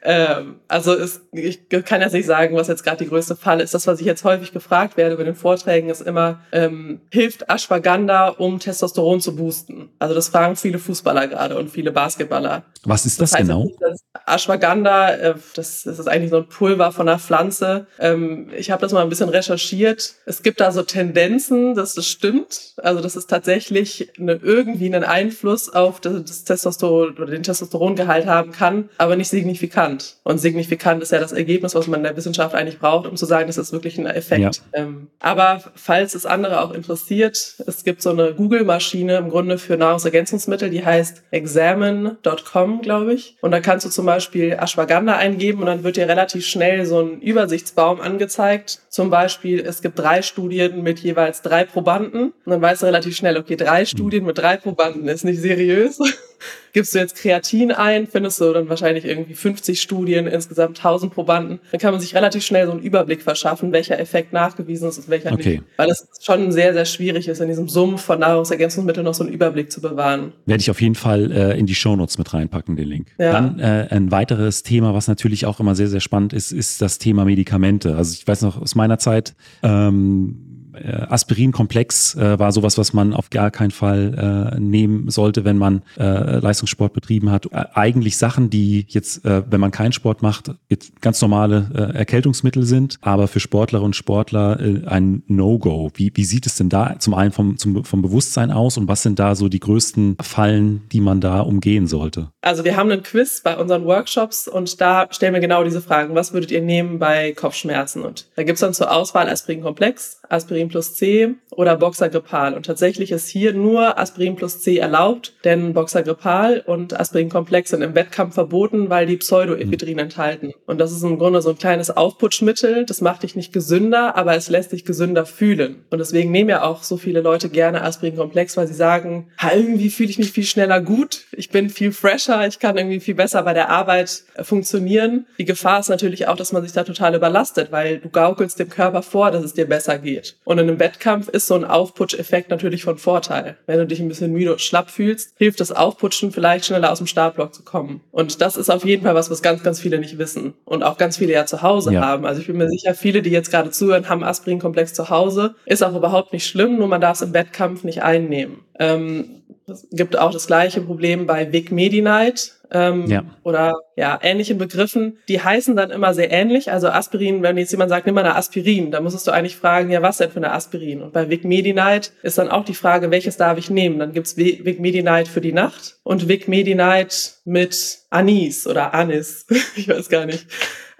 [0.04, 3.72] Ähm, also es, ich kann jetzt nicht sagen, was jetzt gerade die größte Falle ist.
[3.72, 8.28] Das, was ich jetzt häufig gefragt werde über den Vorträgen, ist immer, ähm, hilft Ashwagandha,
[8.28, 9.90] um Testosteron zu boosten?
[9.98, 12.64] Also das fragen viele Fußballer gerade und viele Basketballer.
[12.84, 13.70] Was ist das, das heißt, genau?
[13.78, 17.86] Das Ashwagandha, äh, das, das ist eigentlich so ein Pulver von einer Pflanze.
[18.00, 20.14] Ähm, ich habe das mal ein bisschen recherchiert.
[20.26, 22.74] Es gibt da so Tendenzen, dass das stimmt.
[22.78, 28.26] Also das ist tatsächlich eine, irgendwie einen Einfluss auf das, das Testosteron oder den Testosterongehalt
[28.26, 30.16] haben kann, aber nicht signifikant signifikant.
[30.24, 33.26] Und signifikant ist ja das Ergebnis, was man in der Wissenschaft eigentlich braucht, um zu
[33.26, 34.40] sagen, das ist wirklich ein Effekt.
[34.42, 34.50] Ja.
[34.72, 39.76] Ähm, aber falls es andere auch interessiert, es gibt so eine Google-Maschine im Grunde für
[39.76, 43.36] Nahrungsergänzungsmittel, die heißt examine.com, glaube ich.
[43.40, 47.00] Und da kannst du zum Beispiel Ashwagandha eingeben und dann wird dir relativ schnell so
[47.00, 48.80] ein Übersichtsbaum angezeigt.
[48.88, 52.32] Zum Beispiel, es gibt drei Studien mit jeweils drei Probanden.
[52.44, 55.98] Und dann weißt du relativ schnell, okay, drei Studien mit drei Probanden ist nicht seriös.
[56.72, 61.60] Gibst du jetzt Kreatin ein, findest du dann wahrscheinlich irgendwie 50 Studien, insgesamt 1000 Probanden.
[61.70, 65.08] Dann kann man sich relativ schnell so einen Überblick verschaffen, welcher Effekt nachgewiesen ist und
[65.08, 65.56] welcher okay.
[65.56, 65.62] nicht.
[65.76, 69.32] Weil es schon sehr, sehr schwierig ist, in diesem Sumpf von Nahrungsergänzungsmitteln noch so einen
[69.32, 70.32] Überblick zu bewahren.
[70.46, 73.08] Werde ich auf jeden Fall äh, in die Shownotes mit reinpacken, den Link.
[73.18, 73.32] Ja.
[73.32, 76.98] Dann äh, ein weiteres Thema, was natürlich auch immer sehr, sehr spannend ist, ist das
[76.98, 77.96] Thema Medikamente.
[77.96, 80.41] Also ich weiß noch aus meiner Zeit, ähm,
[80.74, 85.58] äh, Aspirinkomplex äh, war sowas, was man auf gar keinen Fall äh, nehmen sollte, wenn
[85.58, 87.46] man äh, Leistungssport betrieben hat.
[87.46, 91.98] Äh, eigentlich Sachen, die jetzt, äh, wenn man keinen Sport macht, jetzt ganz normale äh,
[91.98, 95.90] Erkältungsmittel sind, aber für Sportlerinnen und Sportler äh, ein No-Go.
[95.94, 99.02] Wie, wie sieht es denn da zum einen vom, zum, vom Bewusstsein aus und was
[99.02, 102.30] sind da so die größten Fallen, die man da umgehen sollte?
[102.40, 106.14] Also wir haben einen Quiz bei unseren Workshops und da stellen wir genau diese Fragen.
[106.14, 108.02] Was würdet ihr nehmen bei Kopfschmerzen?
[108.02, 112.54] Und da gibt's dann zur Auswahl Aspirinkomplex, Aspirin plus C oder Boxagrippal.
[112.54, 117.94] Und tatsächlich ist hier nur Aspirin plus C erlaubt, denn Boxagrippal und Aspirinkomplex sind im
[117.94, 119.98] Wettkampf verboten, weil die Pseudoephedrin mhm.
[120.00, 120.54] enthalten.
[120.66, 122.86] Und das ist im Grunde so ein kleines Aufputschmittel.
[122.86, 125.84] Das macht dich nicht gesünder, aber es lässt dich gesünder fühlen.
[125.90, 130.10] Und deswegen nehmen ja auch so viele Leute gerne Aspirinkomplex, weil sie sagen, irgendwie fühle
[130.10, 131.26] ich mich viel schneller gut.
[131.32, 132.46] Ich bin viel fresher.
[132.46, 135.26] Ich kann irgendwie viel besser bei der Arbeit äh, funktionieren.
[135.38, 138.68] Die Gefahr ist natürlich auch, dass man sich da total überlastet, weil du gaukelst dem
[138.68, 140.36] Körper vor, dass es dir besser geht.
[140.44, 143.56] Und in einem Wettkampf ist so ein Aufputscheffekt natürlich von Vorteil.
[143.66, 146.98] Wenn du dich ein bisschen müde und schlapp fühlst, hilft das Aufputschen vielleicht schneller aus
[146.98, 148.00] dem Startblock zu kommen.
[148.10, 150.98] Und das ist auf jeden Fall was, was ganz, ganz viele nicht wissen und auch
[150.98, 152.00] ganz viele ja zu Hause ja.
[152.02, 152.24] haben.
[152.24, 155.54] Also ich bin mir sicher, viele, die jetzt gerade zuhören, haben Aspirinkomplex zu Hause.
[155.66, 158.60] Ist auch überhaupt nicht schlimm, nur man darf es im Wettkampf nicht einnehmen.
[158.78, 163.24] Ähm, es gibt auch das gleiche Problem bei Vic Medi-Night ähm, ja.
[163.42, 165.18] oder ja, ähnlichen Begriffen.
[165.28, 166.72] Die heißen dann immer sehr ähnlich.
[166.72, 169.90] Also Aspirin, wenn jetzt jemand sagt, nimm mal eine Aspirin, dann musstest du eigentlich fragen,
[169.90, 171.02] ja, was denn für eine Aspirin?
[171.02, 173.98] Und bei Vic Medi-Night ist dann auch die Frage, welches darf ich nehmen?
[173.98, 179.46] Dann gibt's Vic Medi-Night für die Nacht und Vic Medi-Night mit Anis oder Anis,
[179.76, 180.46] ich weiß gar nicht.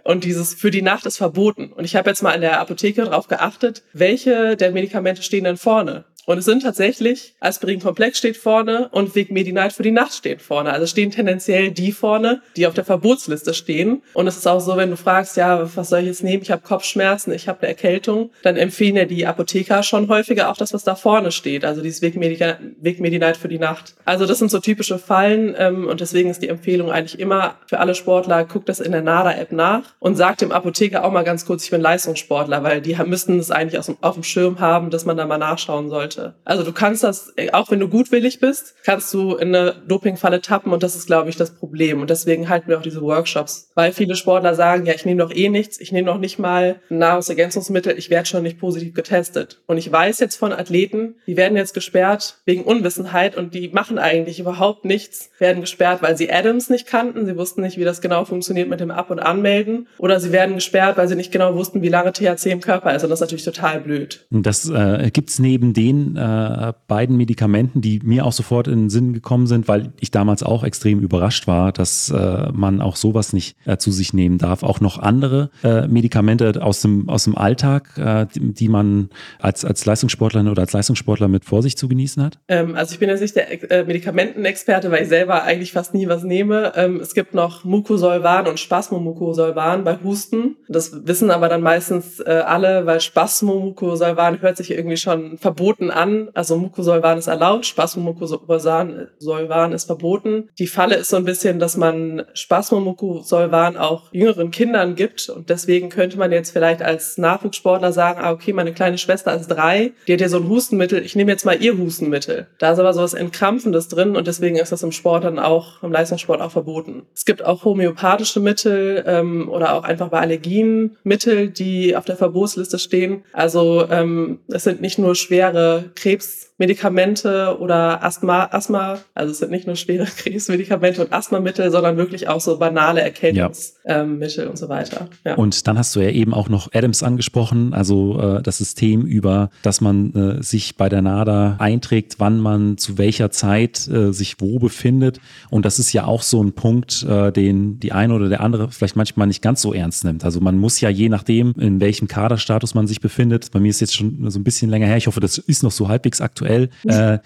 [0.04, 1.72] Und dieses für die Nacht ist verboten.
[1.72, 5.56] Und ich habe jetzt mal in der Apotheke darauf geachtet, welche der Medikamente stehen denn
[5.56, 6.04] vorne.
[6.24, 10.72] Und es sind tatsächlich, Aspirin-Komplex steht vorne und Wegmedinite für die Nacht steht vorne.
[10.72, 14.02] Also stehen tendenziell die vorne, die auf der Verbotsliste stehen.
[14.14, 16.42] Und es ist auch so, wenn du fragst, ja, was soll ich jetzt nehmen?
[16.42, 20.56] Ich habe Kopfschmerzen, ich habe eine Erkältung, dann empfehlen ja die Apotheker schon häufiger auch
[20.56, 21.64] das, was da vorne steht.
[21.64, 23.94] Also dieses Wegmedinite für die Nacht.
[24.04, 27.80] Also das sind so typische Fallen ähm, und deswegen ist die Empfehlung eigentlich immer für
[27.80, 31.46] alle Sportler, guckt das in der NADA-App nach und sagt dem Apotheker auch mal ganz
[31.46, 35.16] kurz, ich bin Leistungssportler, weil die müssten es eigentlich auf dem Schirm haben, dass man
[35.16, 36.34] da mal nachschauen sollte sollte.
[36.44, 40.72] Also du kannst das, auch wenn du gutwillig bist, kannst du in eine Dopingfalle tappen
[40.72, 42.00] und das ist, glaube ich, das Problem.
[42.00, 45.34] Und deswegen halten wir auch diese Workshops, weil viele Sportler sagen, ja, ich nehme doch
[45.34, 49.60] eh nichts, ich nehme noch nicht mal Nahrungsergänzungsmittel, ich werde schon nicht positiv getestet.
[49.66, 53.98] Und ich weiß jetzt von Athleten, die werden jetzt gesperrt wegen Unwissenheit und die machen
[53.98, 58.00] eigentlich überhaupt nichts, werden gesperrt, weil sie Adams nicht kannten, sie wussten nicht, wie das
[58.00, 61.54] genau funktioniert mit dem Ab- und Anmelden oder sie werden gesperrt, weil sie nicht genau
[61.54, 64.26] wussten, wie lange THC im Körper ist und das ist natürlich total blöd.
[64.30, 69.12] Das äh, gibt's neben den äh, beiden Medikamenten, die mir auch sofort in den Sinn
[69.12, 73.56] gekommen sind, weil ich damals auch extrem überrascht war, dass äh, man auch sowas nicht
[73.64, 74.62] äh, zu sich nehmen darf.
[74.62, 79.64] Auch noch andere äh, Medikamente aus dem, aus dem Alltag, äh, die, die, man als,
[79.64, 82.38] als Leistungssportlerin oder als Leistungssportler mit Vorsicht zu genießen hat?
[82.48, 86.08] Ähm, also ich bin jetzt nicht der äh, Medikamentenexperte, weil ich selber eigentlich fast nie
[86.08, 86.72] was nehme.
[86.76, 90.56] Ähm, es gibt noch Mucosolvan und Spasmomucosolvan bei Husten.
[90.68, 96.30] Das wissen aber dann meistens alle, weil Spasmomucosolvan hört sich irgendwie schon verboten an.
[96.34, 100.48] Also Mucosolvan ist erlaubt, Spasmomucosolvan ist verboten.
[100.58, 105.88] Die Falle ist so ein bisschen, dass man Spasmomucosolvan auch jüngeren Kindern gibt und deswegen
[105.88, 110.14] könnte man jetzt vielleicht als Nachwuchssportler sagen, ah, okay, meine kleine Schwester ist drei, die
[110.14, 112.46] hat ja so ein Hustenmittel, ich nehme jetzt mal ihr Hustenmittel.
[112.58, 115.92] Da ist aber sowas Entkrampfendes drin und deswegen ist das im Sport dann auch, im
[115.92, 117.02] Leistungssport auch verboten.
[117.14, 122.16] Es gibt auch homöopathische Mittel ähm, oder auch einfach bei Allergien Mittel, die auf der
[122.16, 123.24] Verbotsliste stehen.
[123.32, 129.50] Also ähm, es sind nicht nur schwere Krebs Krebsmedikamente oder Asthma, Asthma, also es sind
[129.50, 134.50] nicht nur schwere Krebsmedikamente und Asthmamittel, sondern wirklich auch so banale Erkältungsmittel ja.
[134.50, 135.08] und so weiter.
[135.24, 135.34] Ja.
[135.34, 139.50] Und dann hast du ja eben auch noch Adams angesprochen, also äh, das System über,
[139.62, 144.36] dass man äh, sich bei der NADA einträgt, wann man zu welcher Zeit äh, sich
[144.38, 145.20] wo befindet.
[145.50, 148.70] Und das ist ja auch so ein Punkt, äh, den die eine oder der andere
[148.70, 150.24] vielleicht manchmal nicht ganz so ernst nimmt.
[150.24, 153.80] Also man muss ja je nachdem, in welchem Kaderstatus man sich befindet, bei mir ist
[153.80, 156.51] jetzt schon so ein bisschen länger her, ich hoffe, das ist noch so halbwegs aktuell,
[156.84, 157.18] äh,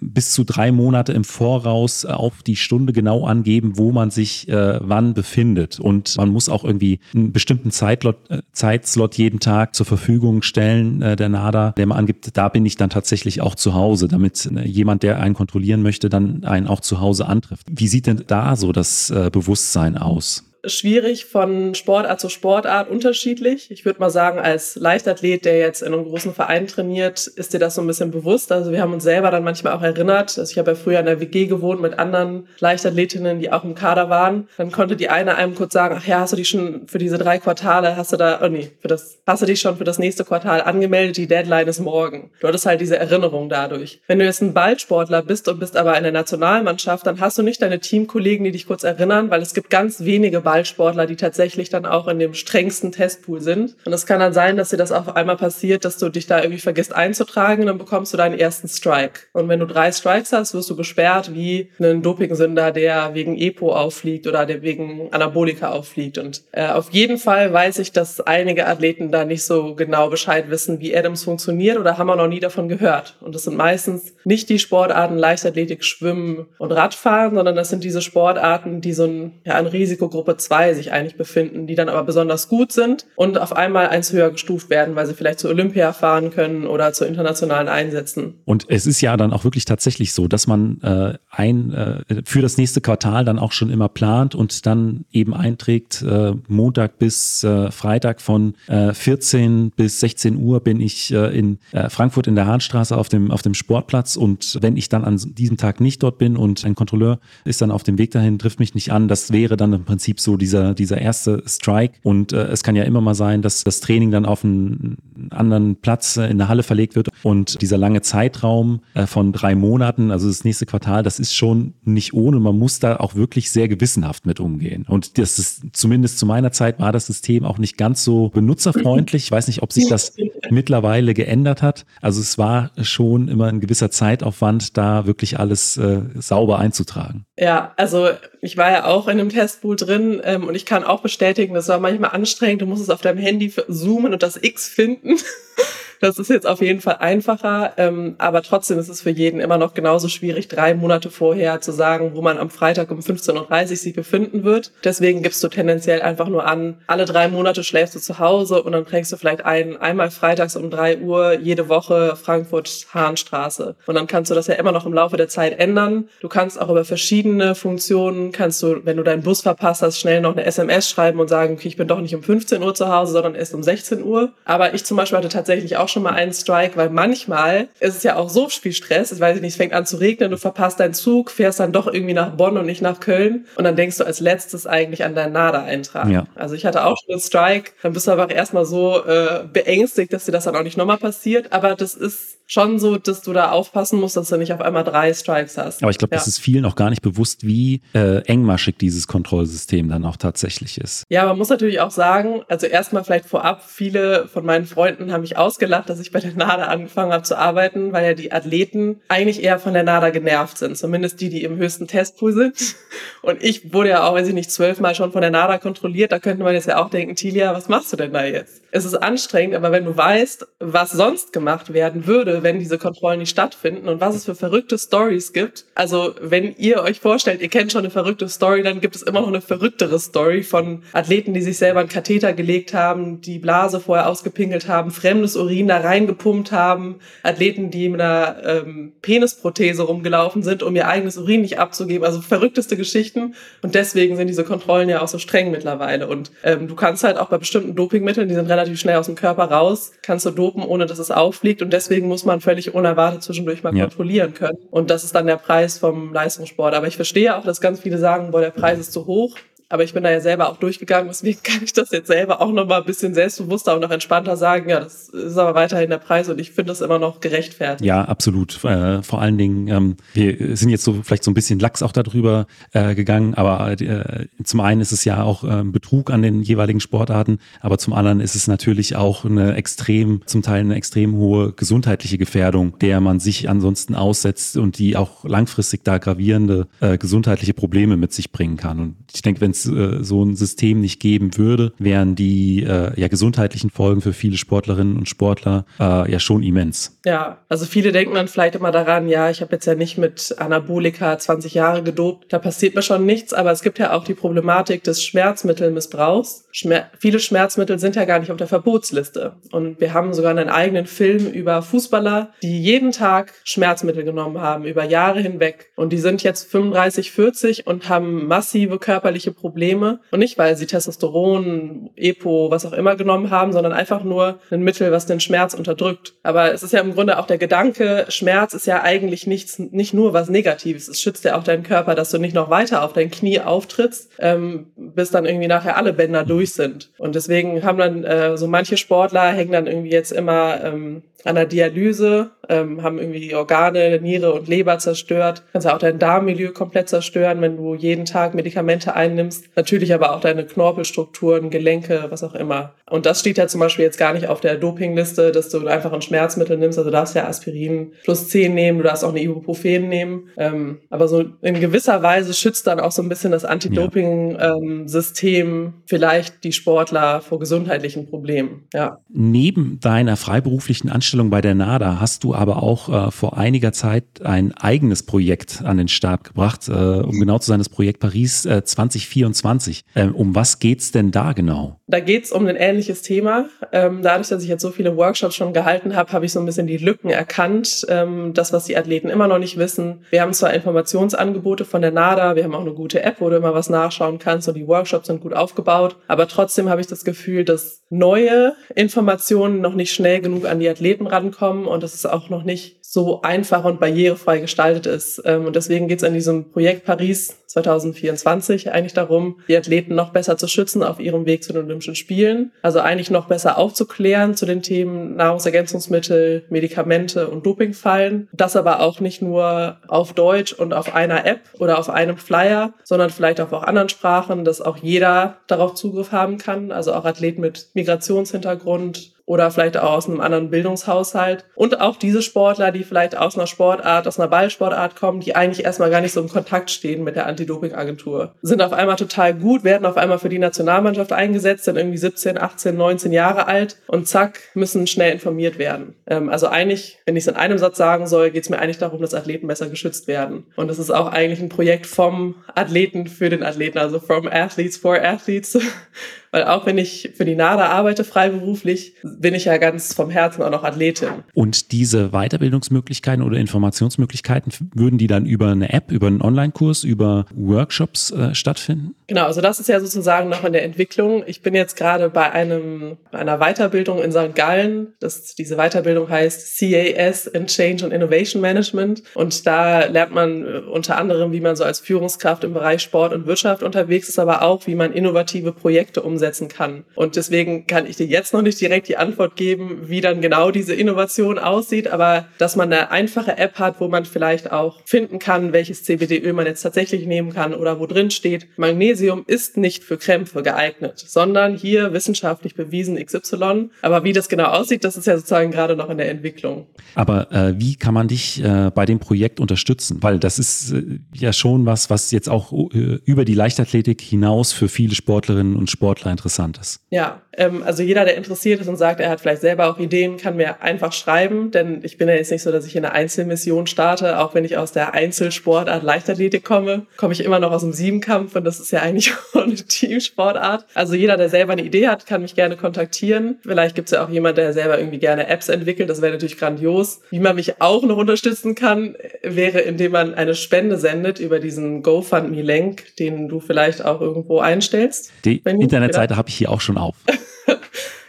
[0.00, 4.78] bis zu drei Monate im Voraus auf die Stunde genau angeben, wo man sich äh,
[4.82, 5.80] wann befindet.
[5.80, 11.02] Und man muss auch irgendwie einen bestimmten Zeitlot, äh, Zeitslot jeden Tag zur Verfügung stellen,
[11.02, 14.46] äh, der NADA, der man angibt, da bin ich dann tatsächlich auch zu Hause, damit
[14.46, 17.66] äh, jemand, der einen kontrollieren möchte, dann einen auch zu Hause antrifft.
[17.70, 20.49] Wie sieht denn da so das äh, Bewusstsein aus?
[20.64, 23.70] Schwierig von Sportart zu Sportart unterschiedlich.
[23.70, 27.58] Ich würde mal sagen, als Leichtathlet, der jetzt in einem großen Verein trainiert, ist dir
[27.58, 28.52] das so ein bisschen bewusst.
[28.52, 30.38] Also wir haben uns selber dann manchmal auch erinnert.
[30.38, 33.74] Also ich habe ja früher in der WG gewohnt mit anderen Leichtathletinnen, die auch im
[33.74, 34.48] Kader waren.
[34.56, 37.18] Dann konnte die eine einem kurz sagen, ach ja, hast du dich schon für diese
[37.18, 39.98] drei Quartale, hast du da, oh nee, für das, hast du dich schon für das
[39.98, 42.30] nächste Quartal angemeldet, die Deadline ist morgen.
[42.40, 44.00] Du hattest halt diese Erinnerung dadurch.
[44.06, 47.42] Wenn du jetzt ein Ballsportler bist und bist aber in der Nationalmannschaft, dann hast du
[47.42, 51.68] nicht deine Teamkollegen, die dich kurz erinnern, weil es gibt ganz wenige Ballsportler, die tatsächlich
[51.68, 53.76] dann auch in dem strengsten Testpool sind.
[53.84, 56.42] Und es kann dann sein, dass dir das auf einmal passiert, dass du dich da
[56.42, 59.20] irgendwie vergisst einzutragen, dann bekommst du deinen ersten Strike.
[59.32, 63.72] Und wenn du drei Strikes hast, wirst du gesperrt wie ein Dopingsünder, der wegen EPO
[63.72, 66.18] auffliegt oder der wegen Anabolika auffliegt.
[66.18, 70.50] Und äh, auf jeden Fall weiß ich, dass einige Athleten da nicht so genau Bescheid
[70.50, 73.16] wissen, wie Adams funktioniert oder haben auch noch nie davon gehört.
[73.20, 78.02] Und das sind meistens nicht die Sportarten Leichtathletik, Schwimmen und Radfahren, sondern das sind diese
[78.02, 82.48] Sportarten, die so ein, ja, eine Risikogruppe zwei sich eigentlich befinden, die dann aber besonders
[82.48, 86.30] gut sind und auf einmal eins höher gestuft werden, weil sie vielleicht zu Olympia fahren
[86.30, 88.34] können oder zu internationalen Einsätzen.
[88.44, 92.42] Und es ist ja dann auch wirklich tatsächlich so, dass man äh, ein äh, für
[92.42, 97.44] das nächste Quartal dann auch schon immer plant und dann eben einträgt, äh, Montag bis
[97.44, 102.34] äh, Freitag von äh, 14 bis 16 Uhr bin ich äh, in äh, Frankfurt in
[102.34, 106.02] der Hahnstraße auf dem, auf dem Sportplatz und wenn ich dann an diesem Tag nicht
[106.02, 109.08] dort bin und ein Kontrolleur ist dann auf dem Weg dahin, trifft mich nicht an,
[109.08, 111.94] das wäre dann im Prinzip so so dieser, dieser erste Strike.
[112.02, 114.98] Und äh, es kann ja immer mal sein, dass das Training dann auf einen
[115.30, 117.08] anderen Platz äh, in der Halle verlegt wird.
[117.22, 121.74] Und dieser lange Zeitraum äh, von drei Monaten, also das nächste Quartal, das ist schon
[121.82, 122.38] nicht ohne.
[122.38, 124.86] Man muss da auch wirklich sehr gewissenhaft mit umgehen.
[124.88, 129.24] Und das ist zumindest zu meiner Zeit war das System auch nicht ganz so benutzerfreundlich.
[129.24, 130.14] Ich weiß nicht, ob sich das
[130.50, 131.86] mittlerweile geändert hat.
[132.00, 137.24] Also es war schon immer ein gewisser Zeitaufwand, da wirklich alles äh, sauber einzutragen.
[137.36, 141.02] Ja, also ich war ja auch in dem Testpool drin ähm, und ich kann auch
[141.02, 142.62] bestätigen, das war manchmal anstrengend.
[142.62, 145.16] Du musst es auf deinem Handy zoomen und das X finden.
[146.00, 149.58] Das ist jetzt auf jeden Fall einfacher, ähm, aber trotzdem ist es für jeden immer
[149.58, 153.76] noch genauso schwierig, drei Monate vorher zu sagen, wo man am Freitag um 15.30 Uhr
[153.76, 154.72] sich befinden wird.
[154.82, 158.72] Deswegen gibst du tendenziell einfach nur an, alle drei Monate schläfst du zu Hause und
[158.72, 163.76] dann trägst du vielleicht ein, einmal freitags um drei Uhr jede Woche Frankfurt-Hahnstraße.
[163.84, 166.08] Und dann kannst du das ja immer noch im Laufe der Zeit ändern.
[166.22, 170.22] Du kannst auch über verschiedene Funktionen, kannst du, wenn du deinen Bus verpasst hast, schnell
[170.22, 172.88] noch eine SMS schreiben und sagen, okay, ich bin doch nicht um 15 Uhr zu
[172.88, 174.32] Hause, sondern erst um 16 Uhr.
[174.46, 178.02] Aber ich zum Beispiel hatte tatsächlich auch schon mal einen Strike, weil manchmal ist es
[178.02, 179.12] ja auch so viel Stress.
[179.12, 181.86] Ich weiß nicht, es fängt an zu regnen, du verpasst deinen Zug, fährst dann doch
[181.86, 183.46] irgendwie nach Bonn und nicht nach Köln.
[183.56, 186.08] Und dann denkst du als letztes eigentlich an deinen NADA-Eintrag.
[186.08, 186.26] Ja.
[186.34, 190.12] Also ich hatte auch schon einen Strike, dann bist du aber erstmal so äh, beängstigt,
[190.12, 191.52] dass dir das dann auch nicht nochmal passiert.
[191.52, 194.82] Aber das ist schon so, dass du da aufpassen musst, dass du nicht auf einmal
[194.82, 195.82] drei Strikes hast.
[195.84, 196.18] Aber ich glaube, ja.
[196.18, 200.78] das ist vielen auch gar nicht bewusst, wie äh, engmaschig dieses Kontrollsystem dann auch tatsächlich
[200.78, 201.04] ist.
[201.08, 205.20] Ja, man muss natürlich auch sagen, also erstmal vielleicht vorab, viele von meinen Freunden haben
[205.20, 209.00] mich ausgelacht, dass ich bei der NADA angefangen habe zu arbeiten, weil ja die Athleten
[209.08, 212.76] eigentlich eher von der NADA genervt sind, zumindest die, die im höchsten Testpool sind.
[213.22, 216.12] Und ich wurde ja auch, weiß ich nicht, zwölfmal schon von der NADA kontrolliert.
[216.12, 218.62] Da könnte man jetzt ja auch denken, Tilia, was machst du denn da jetzt?
[218.72, 223.18] Es ist anstrengend, aber wenn du weißt, was sonst gemacht werden würde, wenn diese Kontrollen
[223.18, 225.64] nicht stattfinden und was es für verrückte Stories gibt.
[225.74, 229.20] Also wenn ihr euch vorstellt, ihr kennt schon eine verrückte Story, dann gibt es immer
[229.20, 233.80] noch eine verrücktere Story von Athleten, die sich selber einen Katheter gelegt haben, die Blase
[233.80, 240.42] vorher ausgepinkelt haben, fremdes Urin da reingepumpt haben, Athleten, die mit einer ähm, Penisprothese rumgelaufen
[240.42, 242.04] sind, um ihr eigenes Urin nicht abzugeben.
[242.04, 246.08] Also verrückteste Geschichten und deswegen sind diese Kontrollen ja auch so streng mittlerweile.
[246.08, 249.14] Und ähm, du kannst halt auch bei bestimmten Dopingmitteln, die sind relativ schnell aus dem
[249.14, 253.22] Körper raus, kannst du dopen, ohne dass es auffliegt und deswegen muss man völlig unerwartet
[253.22, 253.84] zwischendurch mal ja.
[253.84, 254.58] kontrollieren können.
[254.70, 256.74] Und das ist dann der Preis vom Leistungssport.
[256.74, 259.36] Aber ich verstehe auch, dass ganz viele sagen, boah, der Preis ist zu hoch.
[259.70, 262.52] Aber ich bin da ja selber auch durchgegangen, deswegen kann ich das jetzt selber auch
[262.52, 264.68] noch mal ein bisschen selbstbewusster und noch entspannter sagen.
[264.68, 267.86] Ja, das ist aber weiterhin der Preis und ich finde das immer noch gerechtfertigt.
[267.86, 268.62] Ja, absolut.
[268.64, 271.92] Äh, vor allen Dingen, ähm, wir sind jetzt so vielleicht so ein bisschen lax auch
[271.92, 276.42] darüber äh, gegangen, aber äh, zum einen ist es ja auch äh, Betrug an den
[276.42, 281.14] jeweiligen Sportarten, aber zum anderen ist es natürlich auch eine extrem, zum Teil eine extrem
[281.14, 286.98] hohe gesundheitliche Gefährdung, der man sich ansonsten aussetzt und die auch langfristig da gravierende äh,
[286.98, 288.80] gesundheitliche Probleme mit sich bringen kann.
[288.80, 292.98] Und ich denke, wenn es äh, so ein System nicht geben würde, wären die äh,
[292.98, 296.98] ja gesundheitlichen Folgen für viele Sportlerinnen und Sportler äh, ja schon immens.
[297.04, 300.34] Ja, also viele denken dann vielleicht immer daran, ja, ich habe jetzt ja nicht mit
[300.38, 304.14] Anabolika 20 Jahre gedopt, da passiert mir schon nichts, aber es gibt ja auch die
[304.14, 306.44] Problematik des Schmerzmittelmissbrauchs.
[306.52, 309.36] Schmer viele Schmerzmittel sind ja gar nicht auf der Verbotsliste.
[309.52, 314.64] Und wir haben sogar einen eigenen Film über Fußballer, die jeden Tag Schmerzmittel genommen haben,
[314.64, 315.70] über Jahre hinweg.
[315.76, 319.98] Und die sind jetzt 35, 40 und haben massive körperliche Probleme Probleme.
[320.12, 324.62] Und nicht, weil sie Testosteron, Epo, was auch immer genommen haben, sondern einfach nur ein
[324.62, 326.14] Mittel, was den Schmerz unterdrückt.
[326.22, 329.92] Aber es ist ja im Grunde auch der Gedanke, Schmerz ist ja eigentlich nichts, nicht
[329.92, 330.86] nur was Negatives.
[330.86, 334.12] Es schützt ja auch deinen Körper, dass du nicht noch weiter auf dein Knie auftrittst,
[334.20, 336.92] ähm, bis dann irgendwie nachher alle Bänder durch sind.
[336.96, 341.34] Und deswegen haben dann äh, so manche Sportler hängen dann irgendwie jetzt immer ähm, an
[341.34, 345.44] der Dialyse, ähm, haben irgendwie die Organe, Niere und Leber zerstört.
[345.52, 349.48] Kannst ja auch dein Darmmilieu komplett zerstören, wenn du jeden Tag Medikamente einnimmst.
[349.54, 352.74] Natürlich aber auch deine Knorpelstrukturen, Gelenke, was auch immer.
[352.88, 355.92] Und das steht ja zum Beispiel jetzt gar nicht auf der Dopingliste, dass du einfach
[355.92, 356.78] ein Schmerzmittel nimmst.
[356.78, 360.28] Also du darfst ja Aspirin plus 10 nehmen, du darfst auch eine Ibuprofen nehmen.
[360.36, 365.74] Ähm, aber so in gewisser Weise schützt dann auch so ein bisschen das Anti-Doping-System ähm,
[365.86, 368.64] vielleicht die Sportler vor gesundheitlichen Problemen.
[368.74, 368.98] Ja.
[369.08, 373.72] Neben deiner freiberuflichen Anstellung Anstellung bei der NADA hast du aber auch äh, vor einiger
[373.72, 377.98] Zeit ein eigenes Projekt an den Start gebracht, äh, um genau zu sein, das Projekt
[377.98, 379.82] Paris äh, 2024.
[379.96, 381.80] Ähm, um was geht's denn da genau?
[381.88, 383.46] Da geht's um ein ähnliches Thema.
[383.72, 386.46] Ähm, dadurch, dass ich jetzt so viele Workshops schon gehalten habe, habe ich so ein
[386.46, 390.04] bisschen die Lücken erkannt, ähm, das, was die Athleten immer noch nicht wissen.
[390.10, 393.36] Wir haben zwar Informationsangebote von der NADA, wir haben auch eine gute App, wo du
[393.36, 397.02] immer was nachschauen kannst und die Workshops sind gut aufgebaut, aber trotzdem habe ich das
[397.02, 401.94] Gefühl, dass neue Informationen noch nicht schnell genug an die Athleten Athleten rankommen und dass
[401.94, 405.22] es auch noch nicht so einfach und barrierefrei gestaltet ist.
[405.24, 410.10] Ähm, und deswegen geht es in diesem Projekt Paris 2024 eigentlich darum, die Athleten noch
[410.10, 412.52] besser zu schützen auf ihrem Weg zu den Olympischen Spielen.
[412.62, 418.28] Also eigentlich noch besser aufzuklären zu den Themen Nahrungsergänzungsmittel, Medikamente und Dopingfallen.
[418.32, 422.74] Das aber auch nicht nur auf Deutsch und auf einer App oder auf einem Flyer,
[422.82, 426.72] sondern vielleicht auch auf anderen Sprachen, dass auch jeder darauf Zugriff haben kann.
[426.72, 431.44] Also auch Athleten mit Migrationshintergrund oder vielleicht auch aus einem anderen Bildungshaushalt.
[431.54, 435.64] Und auch diese Sportler, die vielleicht aus einer Sportart, aus einer Ballsportart kommen, die eigentlich
[435.64, 439.62] erstmal gar nicht so im Kontakt stehen mit der Anti-Doping-Agentur, sind auf einmal total gut,
[439.62, 444.08] werden auf einmal für die Nationalmannschaft eingesetzt, sind irgendwie 17, 18, 19 Jahre alt und
[444.08, 445.94] zack, müssen schnell informiert werden.
[446.08, 448.78] Ähm, also eigentlich, wenn ich es in einem Satz sagen soll, geht es mir eigentlich
[448.78, 450.46] darum, dass Athleten besser geschützt werden.
[450.56, 454.76] Und es ist auch eigentlich ein Projekt vom Athleten für den Athleten, also from athletes
[454.76, 455.56] for athletes.
[456.32, 460.42] Weil auch wenn ich für die NADA arbeite, freiberuflich, bin ich ja ganz vom Herzen
[460.42, 461.08] auch noch Athletin.
[461.34, 467.26] Und diese Weiterbildungsmöglichkeiten oder Informationsmöglichkeiten, würden die dann über eine App, über einen Online-Kurs, über
[467.34, 468.94] Workshops äh, stattfinden?
[469.08, 471.24] Genau, also das ist ja sozusagen noch in der Entwicklung.
[471.26, 474.36] Ich bin jetzt gerade bei einem, einer Weiterbildung in St.
[474.36, 474.94] Gallen.
[475.00, 479.02] Das, diese Weiterbildung heißt CAS in Change and Innovation Management.
[479.14, 483.12] Und da lernt man äh, unter anderem, wie man so als Führungskraft im Bereich Sport
[483.12, 486.84] und Wirtschaft unterwegs ist, aber auch, wie man innovative Projekte umsetzt umsetzen kann.
[486.94, 490.50] Und deswegen kann ich dir jetzt noch nicht direkt die Antwort geben, wie dann genau
[490.50, 495.18] diese Innovation aussieht, aber dass man eine einfache App hat, wo man vielleicht auch finden
[495.18, 499.82] kann, welches CBD-Öl man jetzt tatsächlich nehmen kann oder wo drin steht, Magnesium ist nicht
[499.82, 503.70] für Krämpfe geeignet, sondern hier wissenschaftlich bewiesen XY.
[503.80, 506.66] Aber wie das genau aussieht, das ist ja sozusagen gerade noch in der Entwicklung.
[506.94, 509.98] Aber äh, wie kann man dich äh, bei dem Projekt unterstützen?
[510.02, 514.52] Weil das ist äh, ja schon was, was jetzt auch äh, über die Leichtathletik hinaus
[514.52, 516.80] für viele Sportlerinnen und Sportler interessant ist.
[516.90, 520.16] Ja, ähm, also jeder, der interessiert ist und sagt, er hat vielleicht selber auch Ideen,
[520.16, 522.92] kann mir einfach schreiben, denn ich bin ja jetzt nicht so, dass ich in eine
[522.94, 527.62] Einzelmission starte, auch wenn ich aus der Einzelsportart Leichtathletik komme, komme ich immer noch aus
[527.62, 530.66] dem Siebenkampf und das ist ja eigentlich auch eine Teamsportart.
[530.74, 533.38] Also jeder, der selber eine Idee hat, kann mich gerne kontaktieren.
[533.42, 536.36] Vielleicht gibt es ja auch jemand, der selber irgendwie gerne Apps entwickelt, das wäre natürlich
[536.36, 537.00] grandios.
[537.10, 541.82] Wie man mich auch noch unterstützen kann, wäre, indem man eine Spende sendet über diesen
[541.82, 545.12] GoFundMe-Link, den du vielleicht auch irgendwo einstellst.
[545.24, 546.96] Die Internetseite habe ich hier auch schon auf.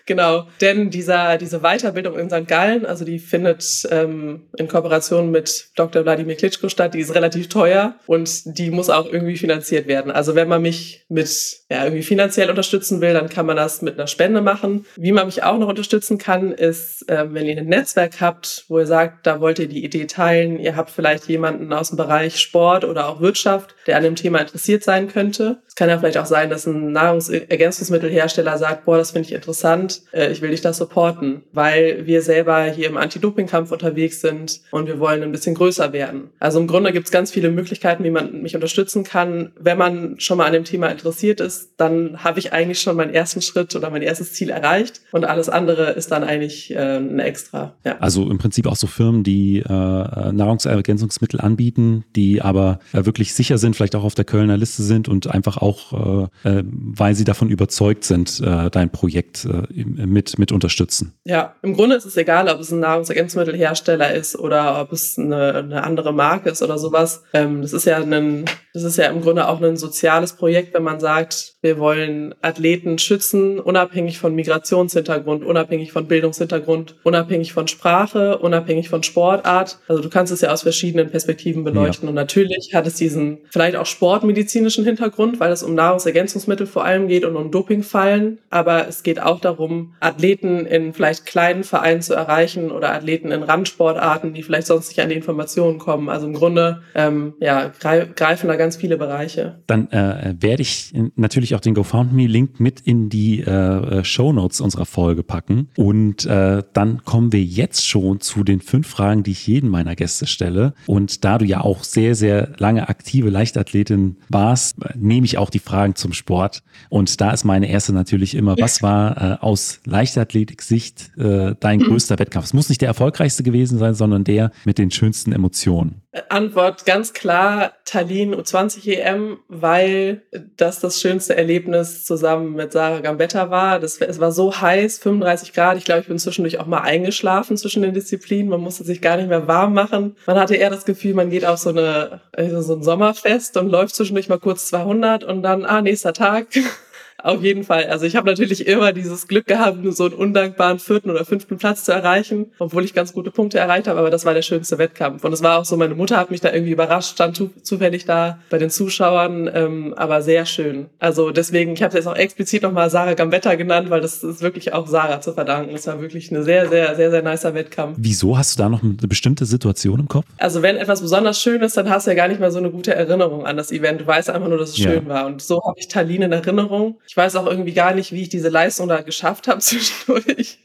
[0.05, 2.47] Genau, denn dieser, diese Weiterbildung in St.
[2.47, 6.03] Gallen, also die findet ähm, in Kooperation mit Dr.
[6.03, 10.11] Wladimir Klitschko statt, die ist relativ teuer und die muss auch irgendwie finanziert werden.
[10.11, 11.29] Also wenn man mich mit
[11.69, 14.85] ja, irgendwie finanziell unterstützen will, dann kann man das mit einer Spende machen.
[14.95, 18.79] Wie man mich auch noch unterstützen kann, ist, äh, wenn ihr ein Netzwerk habt, wo
[18.79, 22.39] ihr sagt, da wollt ihr die Idee teilen, ihr habt vielleicht jemanden aus dem Bereich
[22.39, 25.61] Sport oder auch Wirtschaft, der an dem Thema interessiert sein könnte.
[25.67, 30.00] Es kann ja vielleicht auch sein, dass ein Nahrungsergänzungsmittelhersteller sagt, boah, das finde ich interessant,
[30.11, 34.87] äh, ich will dich da supporten, weil wir selber hier im Anti-Doping-Kampf unterwegs sind und
[34.87, 36.29] wir wollen ein bisschen größer werden.
[36.39, 39.51] Also im Grunde gibt es ganz viele Möglichkeiten, wie man mich unterstützen kann.
[39.59, 43.13] Wenn man schon mal an dem Thema interessiert ist, dann habe ich eigentlich schon meinen
[43.13, 47.19] ersten Schritt oder mein erstes Ziel erreicht und alles andere ist dann eigentlich äh, ein
[47.19, 47.75] Extra.
[47.85, 47.97] Ja.
[47.99, 53.57] Also im Prinzip auch so Firmen, die äh, Nahrungsergänzungsmittel anbieten, die aber äh, wirklich sicher
[53.57, 57.23] sind, vielleicht auch auf der Kölner Liste sind und einfach auch, äh, äh weil sie
[57.23, 61.13] davon überzeugt sind, äh, dein Projekt äh, mit, mit unterstützen.
[61.23, 65.55] Ja, im Grunde ist es egal, ob es ein Nahrungsergänzungsmittelhersteller ist oder ob es eine,
[65.55, 67.23] eine andere Marke ist oder sowas.
[67.33, 70.83] Ähm, das ist ja ein, das ist ja im Grunde auch ein soziales Projekt, wenn
[70.83, 78.39] man sagt, wir wollen Athleten schützen, unabhängig von Migrationshintergrund, unabhängig von Bildungshintergrund, unabhängig von Sprache,
[78.39, 79.79] unabhängig von Sportart.
[79.87, 82.07] Also du kannst es ja aus verschiedenen Perspektiven beleuchten.
[82.07, 82.09] Ja.
[82.09, 87.07] Und natürlich hat es diesen vielleicht auch sportmedizinischen Hintergrund, weil es um Nahrungsergänzungsmittel vor allem
[87.07, 88.39] geht und um Dopingfallen.
[88.49, 93.43] Aber es geht auch darum, Athleten in vielleicht kleinen Vereinen zu erreichen oder Athleten in
[93.43, 96.09] Randsportarten, die vielleicht sonst nicht an die Informationen kommen.
[96.09, 99.59] Also im Grunde ähm, ja, greifen da ganz viele Bereiche.
[99.67, 104.85] Dann äh, werde ich natürlich auch den GoFundMe-Link mit in die äh, Show Notes unserer
[104.85, 105.69] Folge packen.
[105.75, 109.95] Und äh, dann kommen wir jetzt schon zu den fünf Fragen, die ich jeden meiner
[109.95, 110.73] Gäste stelle.
[110.87, 115.59] Und da du ja auch sehr, sehr lange aktive Leichtathletin warst, nehme ich auch die
[115.59, 116.63] Fragen zum Sport.
[116.89, 121.83] Und da ist meine erste natürlich immer, was war äh, aus Leichtathletik-Sicht äh, dein mhm.
[121.83, 122.45] größter Wettkampf?
[122.45, 126.01] Es muss nicht der erfolgreichste gewesen sein, sondern der mit den schönsten Emotionen.
[126.27, 130.23] Antwort ganz klar Tallinn U20 EM, weil
[130.57, 133.79] das das schönste Erlebnis zusammen mit Sarah Gambetta war.
[133.79, 135.77] Das, es war so heiß, 35 Grad.
[135.77, 138.49] Ich glaube, ich bin zwischendurch auch mal eingeschlafen zwischen den Disziplinen.
[138.49, 140.17] Man musste sich gar nicht mehr warm machen.
[140.27, 143.69] Man hatte eher das Gefühl, man geht auf so, eine, also so ein Sommerfest und
[143.69, 146.47] läuft zwischendurch mal kurz 200 und dann, ah, nächster Tag.
[147.23, 147.85] Auf jeden Fall.
[147.85, 151.57] Also ich habe natürlich immer dieses Glück gehabt, nur so einen undankbaren vierten oder fünften
[151.57, 154.77] Platz zu erreichen, obwohl ich ganz gute Punkte erreicht habe, aber das war der schönste
[154.77, 155.23] Wettkampf.
[155.23, 158.39] Und es war auch so, meine Mutter hat mich da irgendwie überrascht, stand zufällig da
[158.49, 160.87] bei den Zuschauern, ähm, aber sehr schön.
[160.99, 164.73] Also deswegen, ich habe jetzt auch explizit nochmal Sarah Gambetta genannt, weil das ist wirklich
[164.73, 165.75] auch Sarah zu verdanken.
[165.75, 167.97] Es war wirklich eine sehr, sehr, sehr, sehr nicer Wettkampf.
[167.99, 170.25] Wieso hast du da noch eine bestimmte Situation im Kopf?
[170.37, 172.71] Also wenn etwas besonders schön ist, dann hast du ja gar nicht mehr so eine
[172.71, 174.01] gute Erinnerung an das Event.
[174.01, 174.91] Du weißt einfach nur, dass es ja.
[174.91, 175.25] schön war.
[175.25, 176.97] Und so habe ich Tallinn in Erinnerung.
[177.11, 180.59] Ich weiß auch irgendwie gar nicht, wie ich diese Leistung da geschafft habe zwischendurch.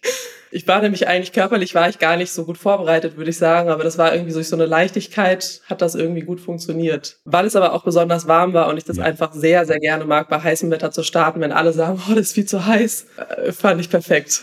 [0.51, 3.69] Ich war nämlich eigentlich körperlich, war ich gar nicht so gut vorbereitet, würde ich sagen,
[3.69, 7.17] aber das war irgendwie durch so eine Leichtigkeit, hat das irgendwie gut funktioniert.
[7.25, 9.05] Weil es aber auch besonders warm war und ich das ja.
[9.05, 12.27] einfach sehr, sehr gerne mag, bei heißem Wetter zu starten, wenn alle sagen, oh, das
[12.27, 14.43] ist viel zu heiß, äh, fand ich perfekt.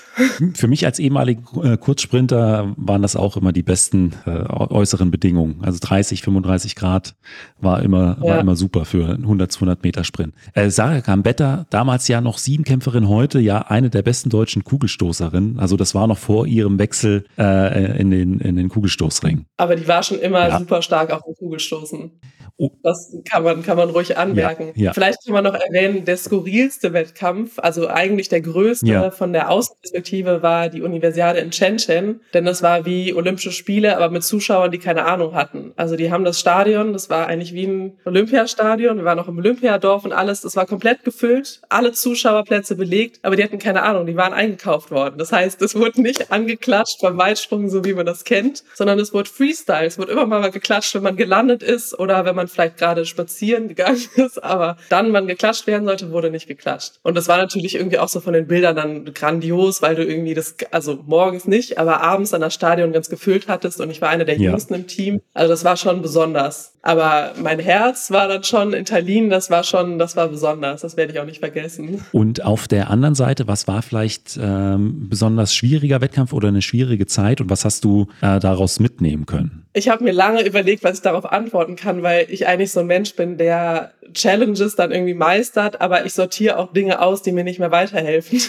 [0.55, 5.61] Für mich als ehemaligen äh, Kurzsprinter waren das auch immer die besten äh, äußeren Bedingungen.
[5.63, 7.15] Also 30, 35 Grad
[7.59, 8.29] war immer, ja.
[8.29, 10.33] war immer super für 100, 200 Meter Sprint.
[10.53, 15.59] Äh, Sarah Gambetta, damals ja noch Siebenkämpferin, heute ja eine der besten deutschen Kugelstoßerinnen.
[15.59, 19.45] Also das war noch vor ihrem Wechsel äh, in, den, in den Kugelstoßring.
[19.57, 20.59] Aber die war schon immer ja.
[20.59, 22.11] super stark auf dem Kugelstoßen.
[22.57, 22.69] Oh.
[22.83, 24.73] Das kann man, kann man ruhig anmerken.
[24.75, 24.93] Ja, ja.
[24.93, 29.09] Vielleicht kann man noch erwähnen, der skurrilste Wettkampf, also eigentlich der größte ja.
[29.09, 34.11] von der Außenperspektive war die Universiade in Shenzhen, denn das war wie Olympische Spiele, aber
[34.11, 35.73] mit Zuschauern, die keine Ahnung hatten.
[35.77, 39.39] Also die haben das Stadion, das war eigentlich wie ein Olympiastadion, wir waren noch im
[39.39, 44.05] Olympiadorf und alles, das war komplett gefüllt, alle Zuschauerplätze belegt, aber die hatten keine Ahnung,
[44.05, 45.17] die waren eingekauft worden.
[45.17, 49.11] Das heißt, es wurde nicht angeklatscht beim Weitsprung, so wie man das kennt, sondern es
[49.11, 52.77] wurde Freestyle, es wurde immer mal geklatscht, wenn man gelandet ist oder wenn man vielleicht
[52.77, 56.99] gerade spazieren gegangen ist, aber dann, wann geklatscht werden sollte, wurde nicht geklatscht.
[57.03, 60.33] Und das war natürlich irgendwie auch so von den Bildern dann grandios, weil du irgendwie
[60.33, 64.09] das, also morgens nicht, aber abends dann das Stadion ganz gefüllt hattest und ich war
[64.09, 64.49] eine der ja.
[64.49, 65.21] jüngsten im Team.
[65.33, 66.72] Also das war schon besonders.
[66.85, 70.81] Aber mein Herz war dann schon in Tallinn, das war schon, das war besonders.
[70.81, 72.03] Das werde ich auch nicht vergessen.
[72.11, 77.07] Und auf der anderen Seite, was war vielleicht ähm, besonders schwieriger Wettkampf oder eine schwierige
[77.07, 79.65] Zeit und was hast du äh, daraus mitnehmen können?
[79.71, 82.87] Ich habe mir lange überlegt, was ich darauf antworten kann, weil ich eigentlich so ein
[82.87, 87.45] Mensch bin, der Challenges dann irgendwie meistert, aber ich sortiere auch Dinge aus, die mir
[87.45, 88.41] nicht mehr weiterhelfen.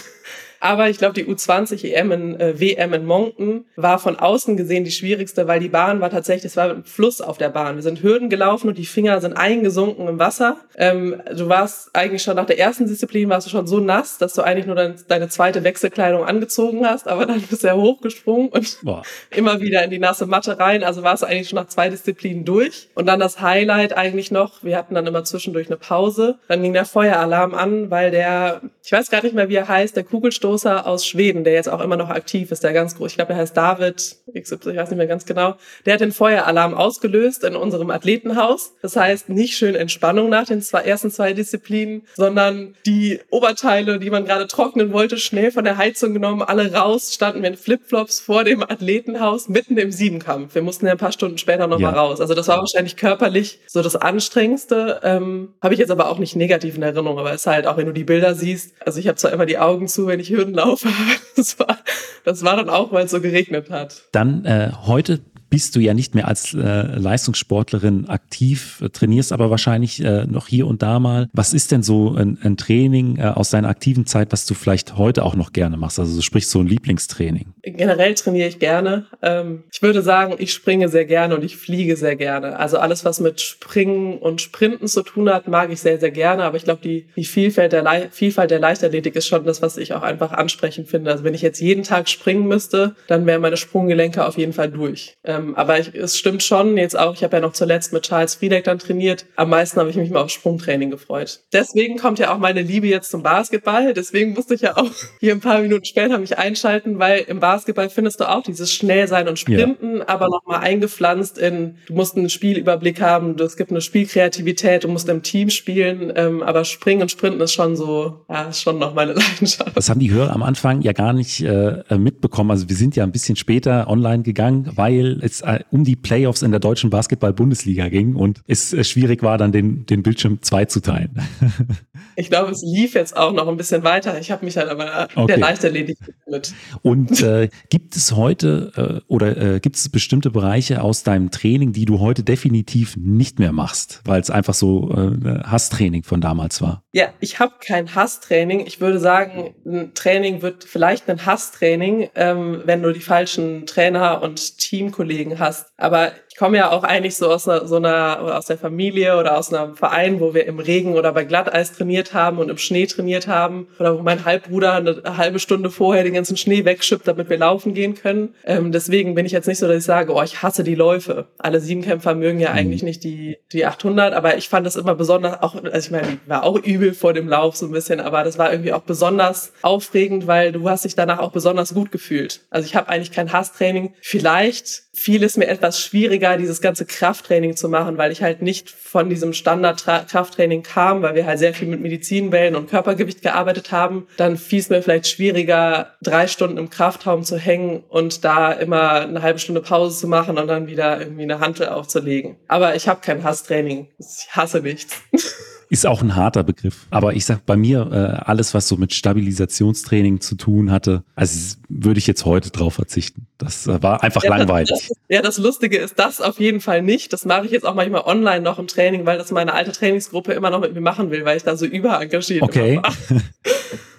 [0.59, 4.83] Aber ich glaube, die U20 EM in, äh, WM in Monken war von außen gesehen
[4.83, 7.75] die schwierigste, weil die Bahn war tatsächlich, es war ein Fluss auf der Bahn.
[7.75, 10.57] Wir sind Hürden gelaufen und die Finger sind eingesunken im Wasser.
[10.75, 14.33] Ähm, du warst eigentlich schon nach der ersten Disziplin warst du schon so nass, dass
[14.33, 18.49] du eigentlich nur dein, deine zweite Wechselkleidung angezogen hast, aber dann bist du ja hochgesprungen
[18.49, 19.03] und Boah.
[19.31, 20.83] immer wieder in die nasse Matte rein.
[20.83, 22.89] Also warst du eigentlich schon nach zwei Disziplinen durch.
[22.95, 26.39] Und dann das Highlight eigentlich noch, wir hatten dann immer zwischendurch eine Pause.
[26.47, 29.95] Dann ging der Feueralarm an, weil der, ich weiß gar nicht mehr, wie er heißt,
[29.95, 33.09] der Kugelstoß Stoßer aus Schweden, der jetzt auch immer noch aktiv ist, der ganz groß,
[33.09, 36.73] ich glaube, der heißt David ich weiß nicht mehr ganz genau, der hat den Feueralarm
[36.73, 38.73] ausgelöst in unserem Athletenhaus.
[38.81, 44.09] Das heißt, nicht schön Entspannung nach den zwei, ersten zwei Disziplinen, sondern die Oberteile, die
[44.09, 48.19] man gerade trocknen wollte, schnell von der Heizung genommen, alle raus, standen wir in Flipflops
[48.19, 50.55] vor dem Athletenhaus, mitten im Siebenkampf.
[50.55, 51.99] Wir mussten ja ein paar Stunden später nochmal ja.
[51.99, 52.19] raus.
[52.19, 54.99] Also das war wahrscheinlich körperlich so das Anstrengendste.
[55.03, 57.77] Ähm, Habe ich jetzt aber auch nicht negativ in Erinnerung, aber es ist halt auch,
[57.77, 60.29] wenn du die Bilder siehst, also ich habe zwar immer die Augen zu, wenn ich
[60.35, 60.85] Hürdenlauf.
[61.35, 61.79] Das war,
[62.23, 64.03] das war dann auch, weil es so geregnet hat.
[64.13, 65.19] Dann äh, heute
[65.49, 70.47] bist du ja nicht mehr als äh, Leistungssportlerin aktiv, äh, trainierst aber wahrscheinlich äh, noch
[70.47, 71.27] hier und da mal.
[71.33, 74.97] Was ist denn so ein, ein Training äh, aus deiner aktiven Zeit, was du vielleicht
[74.97, 75.99] heute auch noch gerne machst?
[75.99, 77.53] Also sprich so ein Lieblingstraining.
[77.63, 79.05] Generell trainiere ich gerne.
[79.21, 82.57] Ähm, ich würde sagen, ich springe sehr gerne und ich fliege sehr gerne.
[82.57, 86.43] Also alles, was mit Springen und Sprinten zu tun hat, mag ich sehr, sehr gerne.
[86.43, 89.93] Aber ich glaube, die, die Vielfalt, der Vielfalt der Leichtathletik ist schon das, was ich
[89.93, 91.11] auch einfach ansprechend finde.
[91.11, 94.69] Also wenn ich jetzt jeden Tag springen müsste, dann wären meine Sprunggelenke auf jeden Fall
[94.69, 95.15] durch.
[95.23, 98.03] Ähm, ähm, aber ich, es stimmt schon, jetzt auch, ich habe ja noch zuletzt mit
[98.03, 99.25] Charles Friedeck dann trainiert.
[99.35, 101.41] Am meisten habe ich mich mal auf Sprungtraining gefreut.
[101.53, 103.93] Deswegen kommt ja auch meine Liebe jetzt zum Basketball.
[103.93, 107.89] Deswegen musste ich ja auch hier ein paar Minuten später mich einschalten, weil im Basketball
[107.89, 110.07] findest du auch dieses Schnellsein und Sprinten, ja.
[110.07, 115.09] aber nochmal eingepflanzt in, du musst einen Spielüberblick haben, es gibt eine Spielkreativität, du musst
[115.09, 118.93] im Team spielen, ähm, aber Springen und Sprinten ist schon so, ja, ist schon noch
[118.93, 119.75] meine Leidenschaft.
[119.75, 122.51] Das haben die Hörer am Anfang ja gar nicht äh, mitbekommen.
[122.51, 126.41] Also wir sind ja ein bisschen später online gegangen, weil es äh, um die Playoffs
[126.41, 130.65] in der deutschen Basketball-Bundesliga ging und es äh, schwierig war, dann den, den Bildschirm zwei
[130.65, 131.19] zu teilen.
[132.17, 134.17] Ich glaube, es lief jetzt auch noch ein bisschen weiter.
[134.19, 135.27] Ich habe mich halt aber okay.
[135.27, 135.99] der leicht erledigt
[136.29, 136.53] mit.
[136.81, 141.73] Und äh, gibt es heute äh, oder äh, gibt es bestimmte Bereiche aus deinem Training,
[141.73, 146.61] die du heute definitiv nicht mehr machst, weil es einfach so äh, Hasstraining von damals
[146.61, 146.83] war?
[146.93, 148.65] Ja, ich habe kein Hasstraining.
[148.65, 154.21] Ich würde sagen, ein Training wird vielleicht ein Hasstraining, ähm, wenn du die falschen Trainer
[154.21, 155.71] und Teamkollegen hast.
[155.77, 159.37] Aber ich komme ja auch eigentlich so aus einer, so einer aus der Familie oder
[159.37, 162.87] aus einem Verein, wo wir im Regen oder bei Glatteis trainiert haben und im Schnee
[162.87, 167.29] trainiert haben oder wo mein Halbbruder eine halbe Stunde vorher den ganzen Schnee wegschippt, damit
[167.29, 168.35] wir laufen gehen können.
[168.43, 171.27] Ähm, deswegen bin ich jetzt nicht so, dass ich sage, oh, ich hasse die Läufe.
[171.37, 172.57] Alle Siebenkämpfer mögen ja mhm.
[172.57, 176.19] eigentlich nicht die die 800, aber ich fand das immer besonders auch, also ich meine,
[176.21, 178.81] ich war auch übel vor dem Lauf so ein bisschen, aber das war irgendwie auch
[178.81, 182.41] besonders aufregend, weil du hast dich danach auch besonders gut gefühlt.
[182.49, 183.93] Also ich habe eigentlich kein Hasstraining.
[184.01, 188.69] Vielleicht fiel es mir etwas schwieriger, dieses ganze Krafttraining zu machen, weil ich halt nicht
[188.69, 194.07] von diesem Standard-Krafttraining kam, weil wir halt sehr viel mit Medizinwellen und Körpergewicht gearbeitet haben.
[194.17, 199.01] Dann fiel es mir vielleicht schwieriger, drei Stunden im Kraftraum zu hängen und da immer
[199.01, 202.37] eine halbe Stunde Pause zu machen und dann wieder irgendwie eine Hantel aufzulegen.
[202.47, 203.87] Aber ich habe kein Hasstraining.
[203.99, 204.95] Ich hasse nichts.
[205.69, 206.85] Ist auch ein harter Begriff.
[206.91, 211.57] Aber ich sag bei mir, äh, alles, was so mit Stabilisationstraining zu tun hatte, also
[211.69, 213.27] würde ich jetzt heute drauf verzichten.
[213.37, 214.69] Das äh, war einfach ja, langweilig.
[214.69, 217.11] Das, ja, das Lustige ist das auf jeden Fall nicht.
[217.13, 220.33] Das mache ich jetzt auch manchmal online noch im Training, weil das meine alte Trainingsgruppe
[220.33, 222.79] immer noch mit mir machen will, weil ich da so überengagiert okay.
[222.81, 222.93] war.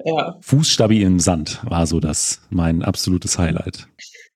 [0.05, 0.37] ja.
[0.41, 3.89] Fußstabi im Sand war so das mein absolutes Highlight.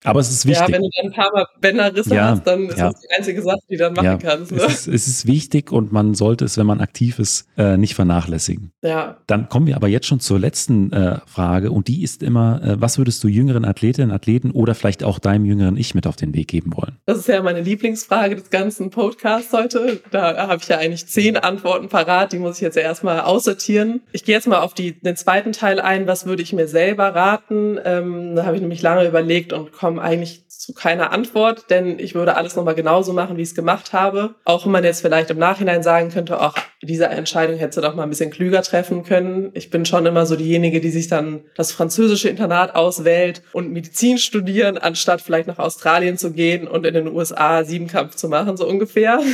[0.04, 0.68] Aber es ist wichtig.
[0.68, 2.90] Ja, wenn du dann ein paar Mal Bänderrisse ja, hast, dann ist ja.
[2.90, 4.52] das die einzige Sache, die du dann machen ja, kannst.
[4.52, 4.62] Ne?
[4.62, 7.94] Es, ist, es ist wichtig und man sollte es, wenn man aktiv ist, äh, nicht
[7.94, 8.72] vernachlässigen.
[8.82, 9.18] Ja.
[9.26, 12.80] Dann kommen wir aber jetzt schon zur letzten äh, Frage und die ist immer, äh,
[12.80, 16.34] was würdest du jüngeren Athletinnen, Athleten oder vielleicht auch deinem jüngeren Ich mit auf den
[16.34, 16.96] Weg geben wollen?
[17.04, 20.00] Das ist ja meine Lieblingsfrage des ganzen Podcasts heute.
[20.10, 24.00] Da habe ich ja eigentlich zehn Antworten parat, die muss ich jetzt ja erstmal aussortieren.
[24.12, 27.14] Ich gehe jetzt mal auf die, den zweiten Teil ein, was würde ich mir selber
[27.14, 27.78] raten?
[27.84, 31.98] Ähm, da habe ich nämlich lange überlegt und komme komme eigentlich zu keiner Antwort, denn
[31.98, 34.36] ich würde alles nochmal genauso machen, wie ich es gemacht habe.
[34.44, 37.94] Auch wenn man jetzt vielleicht im Nachhinein sagen könnte, ach, diese Entscheidung hätte du doch
[37.94, 39.50] mal ein bisschen klüger treffen können.
[39.52, 44.16] Ich bin schon immer so diejenige, die sich dann das französische Internat auswählt und Medizin
[44.18, 48.66] studieren, anstatt vielleicht nach Australien zu gehen und in den USA Siebenkampf zu machen, so
[48.66, 49.20] ungefähr.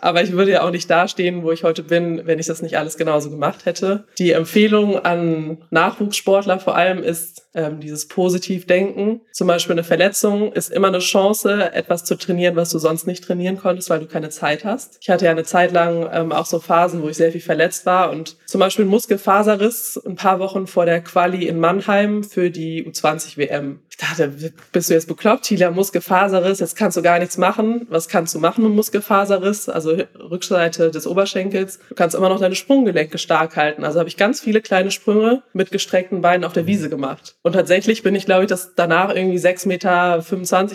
[0.00, 2.78] Aber ich würde ja auch nicht dastehen, wo ich heute bin, wenn ich das nicht
[2.78, 4.04] alles genauso gemacht hätte.
[4.18, 9.22] Die Empfehlung an Nachwuchssportler vor allem ist ähm, dieses Positivdenken.
[9.32, 13.24] Zum Beispiel eine Verletzung ist immer eine Chance, etwas zu trainieren, was du sonst nicht
[13.24, 14.98] trainieren konntest, weil du keine Zeit hast.
[15.00, 17.86] Ich hatte ja eine Zeit lang ähm, auch so Phasen, wo ich sehr viel verletzt
[17.86, 22.84] war und zum Beispiel Muskelfaserriss ein paar Wochen vor der Quali in Mannheim für die
[22.86, 23.80] U20 WM.
[23.90, 24.32] Ich dachte,
[24.72, 27.86] bist du jetzt bekloppt, Tila, Muskelfaserriss, jetzt kannst du gar nichts machen.
[27.90, 29.68] Was kannst du machen mit Muskelfaserriss?
[29.68, 31.80] Also Rückseite des Oberschenkels.
[31.88, 33.84] Du kannst immer noch deine Sprunggelenke stark halten.
[33.84, 37.36] Also habe ich ganz viele kleine Sprünge mit gestreckten Beinen auf der Wiese gemacht.
[37.42, 40.22] Und tatsächlich bin ich, glaube ich, das danach irgendwie 6,25 Meter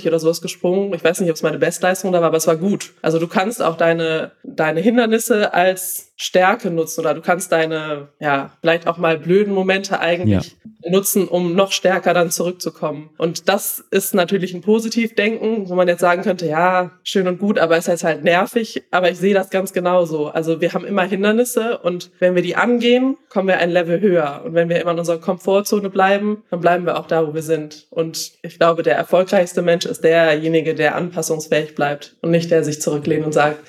[0.08, 0.94] oder sowas gesprungen.
[0.94, 2.92] Ich weiß nicht, ob es meine Bestleistung da war, aber es war gut.
[3.02, 5.73] Also du kannst auch deine, deine Hindernisse als
[6.16, 10.92] Stärke nutzen oder du kannst deine, ja, vielleicht auch mal blöden Momente eigentlich ja.
[10.92, 13.10] nutzen, um noch stärker dann zurückzukommen.
[13.18, 17.60] Und das ist natürlich ein Positivdenken, wo man jetzt sagen könnte, ja, schön und gut,
[17.60, 18.84] aber es ist halt nervig.
[18.92, 20.28] Aber ich sehe das ganz genauso.
[20.28, 24.44] Also wir haben immer Hindernisse und wenn wir die angehen, kommen wir ein Level höher.
[24.46, 27.44] Und wenn wir immer in unserer Komfortzone bleiben, dann bleiben wir auch da, wo wir
[27.44, 27.88] sind.
[27.90, 32.82] Und ich glaube, der erfolgreichste Mensch ist derjenige, der anpassungsfähig bleibt und nicht der sich
[32.82, 33.60] zurücklehnt und sagt,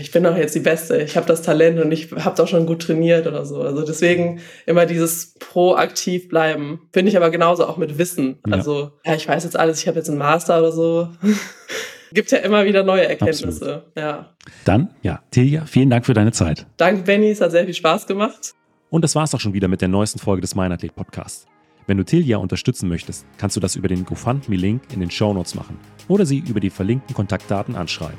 [0.00, 2.66] ich bin doch jetzt die Beste, ich habe das Talent und ich habe doch schon
[2.66, 3.60] gut trainiert oder so.
[3.62, 6.88] Also deswegen immer dieses proaktiv bleiben.
[6.92, 8.38] Finde ich aber genauso auch mit Wissen.
[8.46, 8.54] Ja.
[8.54, 11.08] Also, ja, ich weiß jetzt alles, ich habe jetzt einen Master oder so.
[12.12, 13.46] Gibt ja immer wieder neue Erkenntnisse.
[13.46, 13.82] Absolut.
[13.96, 14.34] Ja.
[14.64, 16.66] Dann, ja, Tilja, vielen Dank für deine Zeit.
[16.76, 18.54] Danke, Benny, es hat sehr viel Spaß gemacht.
[18.90, 21.46] Und das war's auch schon wieder mit der neuesten Folge des Meinathlet Podcasts.
[21.86, 25.54] Wenn du Tilja unterstützen möchtest, kannst du das über den GoFundMe-Link in den Show Notes
[25.54, 25.78] machen
[26.08, 28.18] oder sie über die verlinkten Kontaktdaten anschreiben.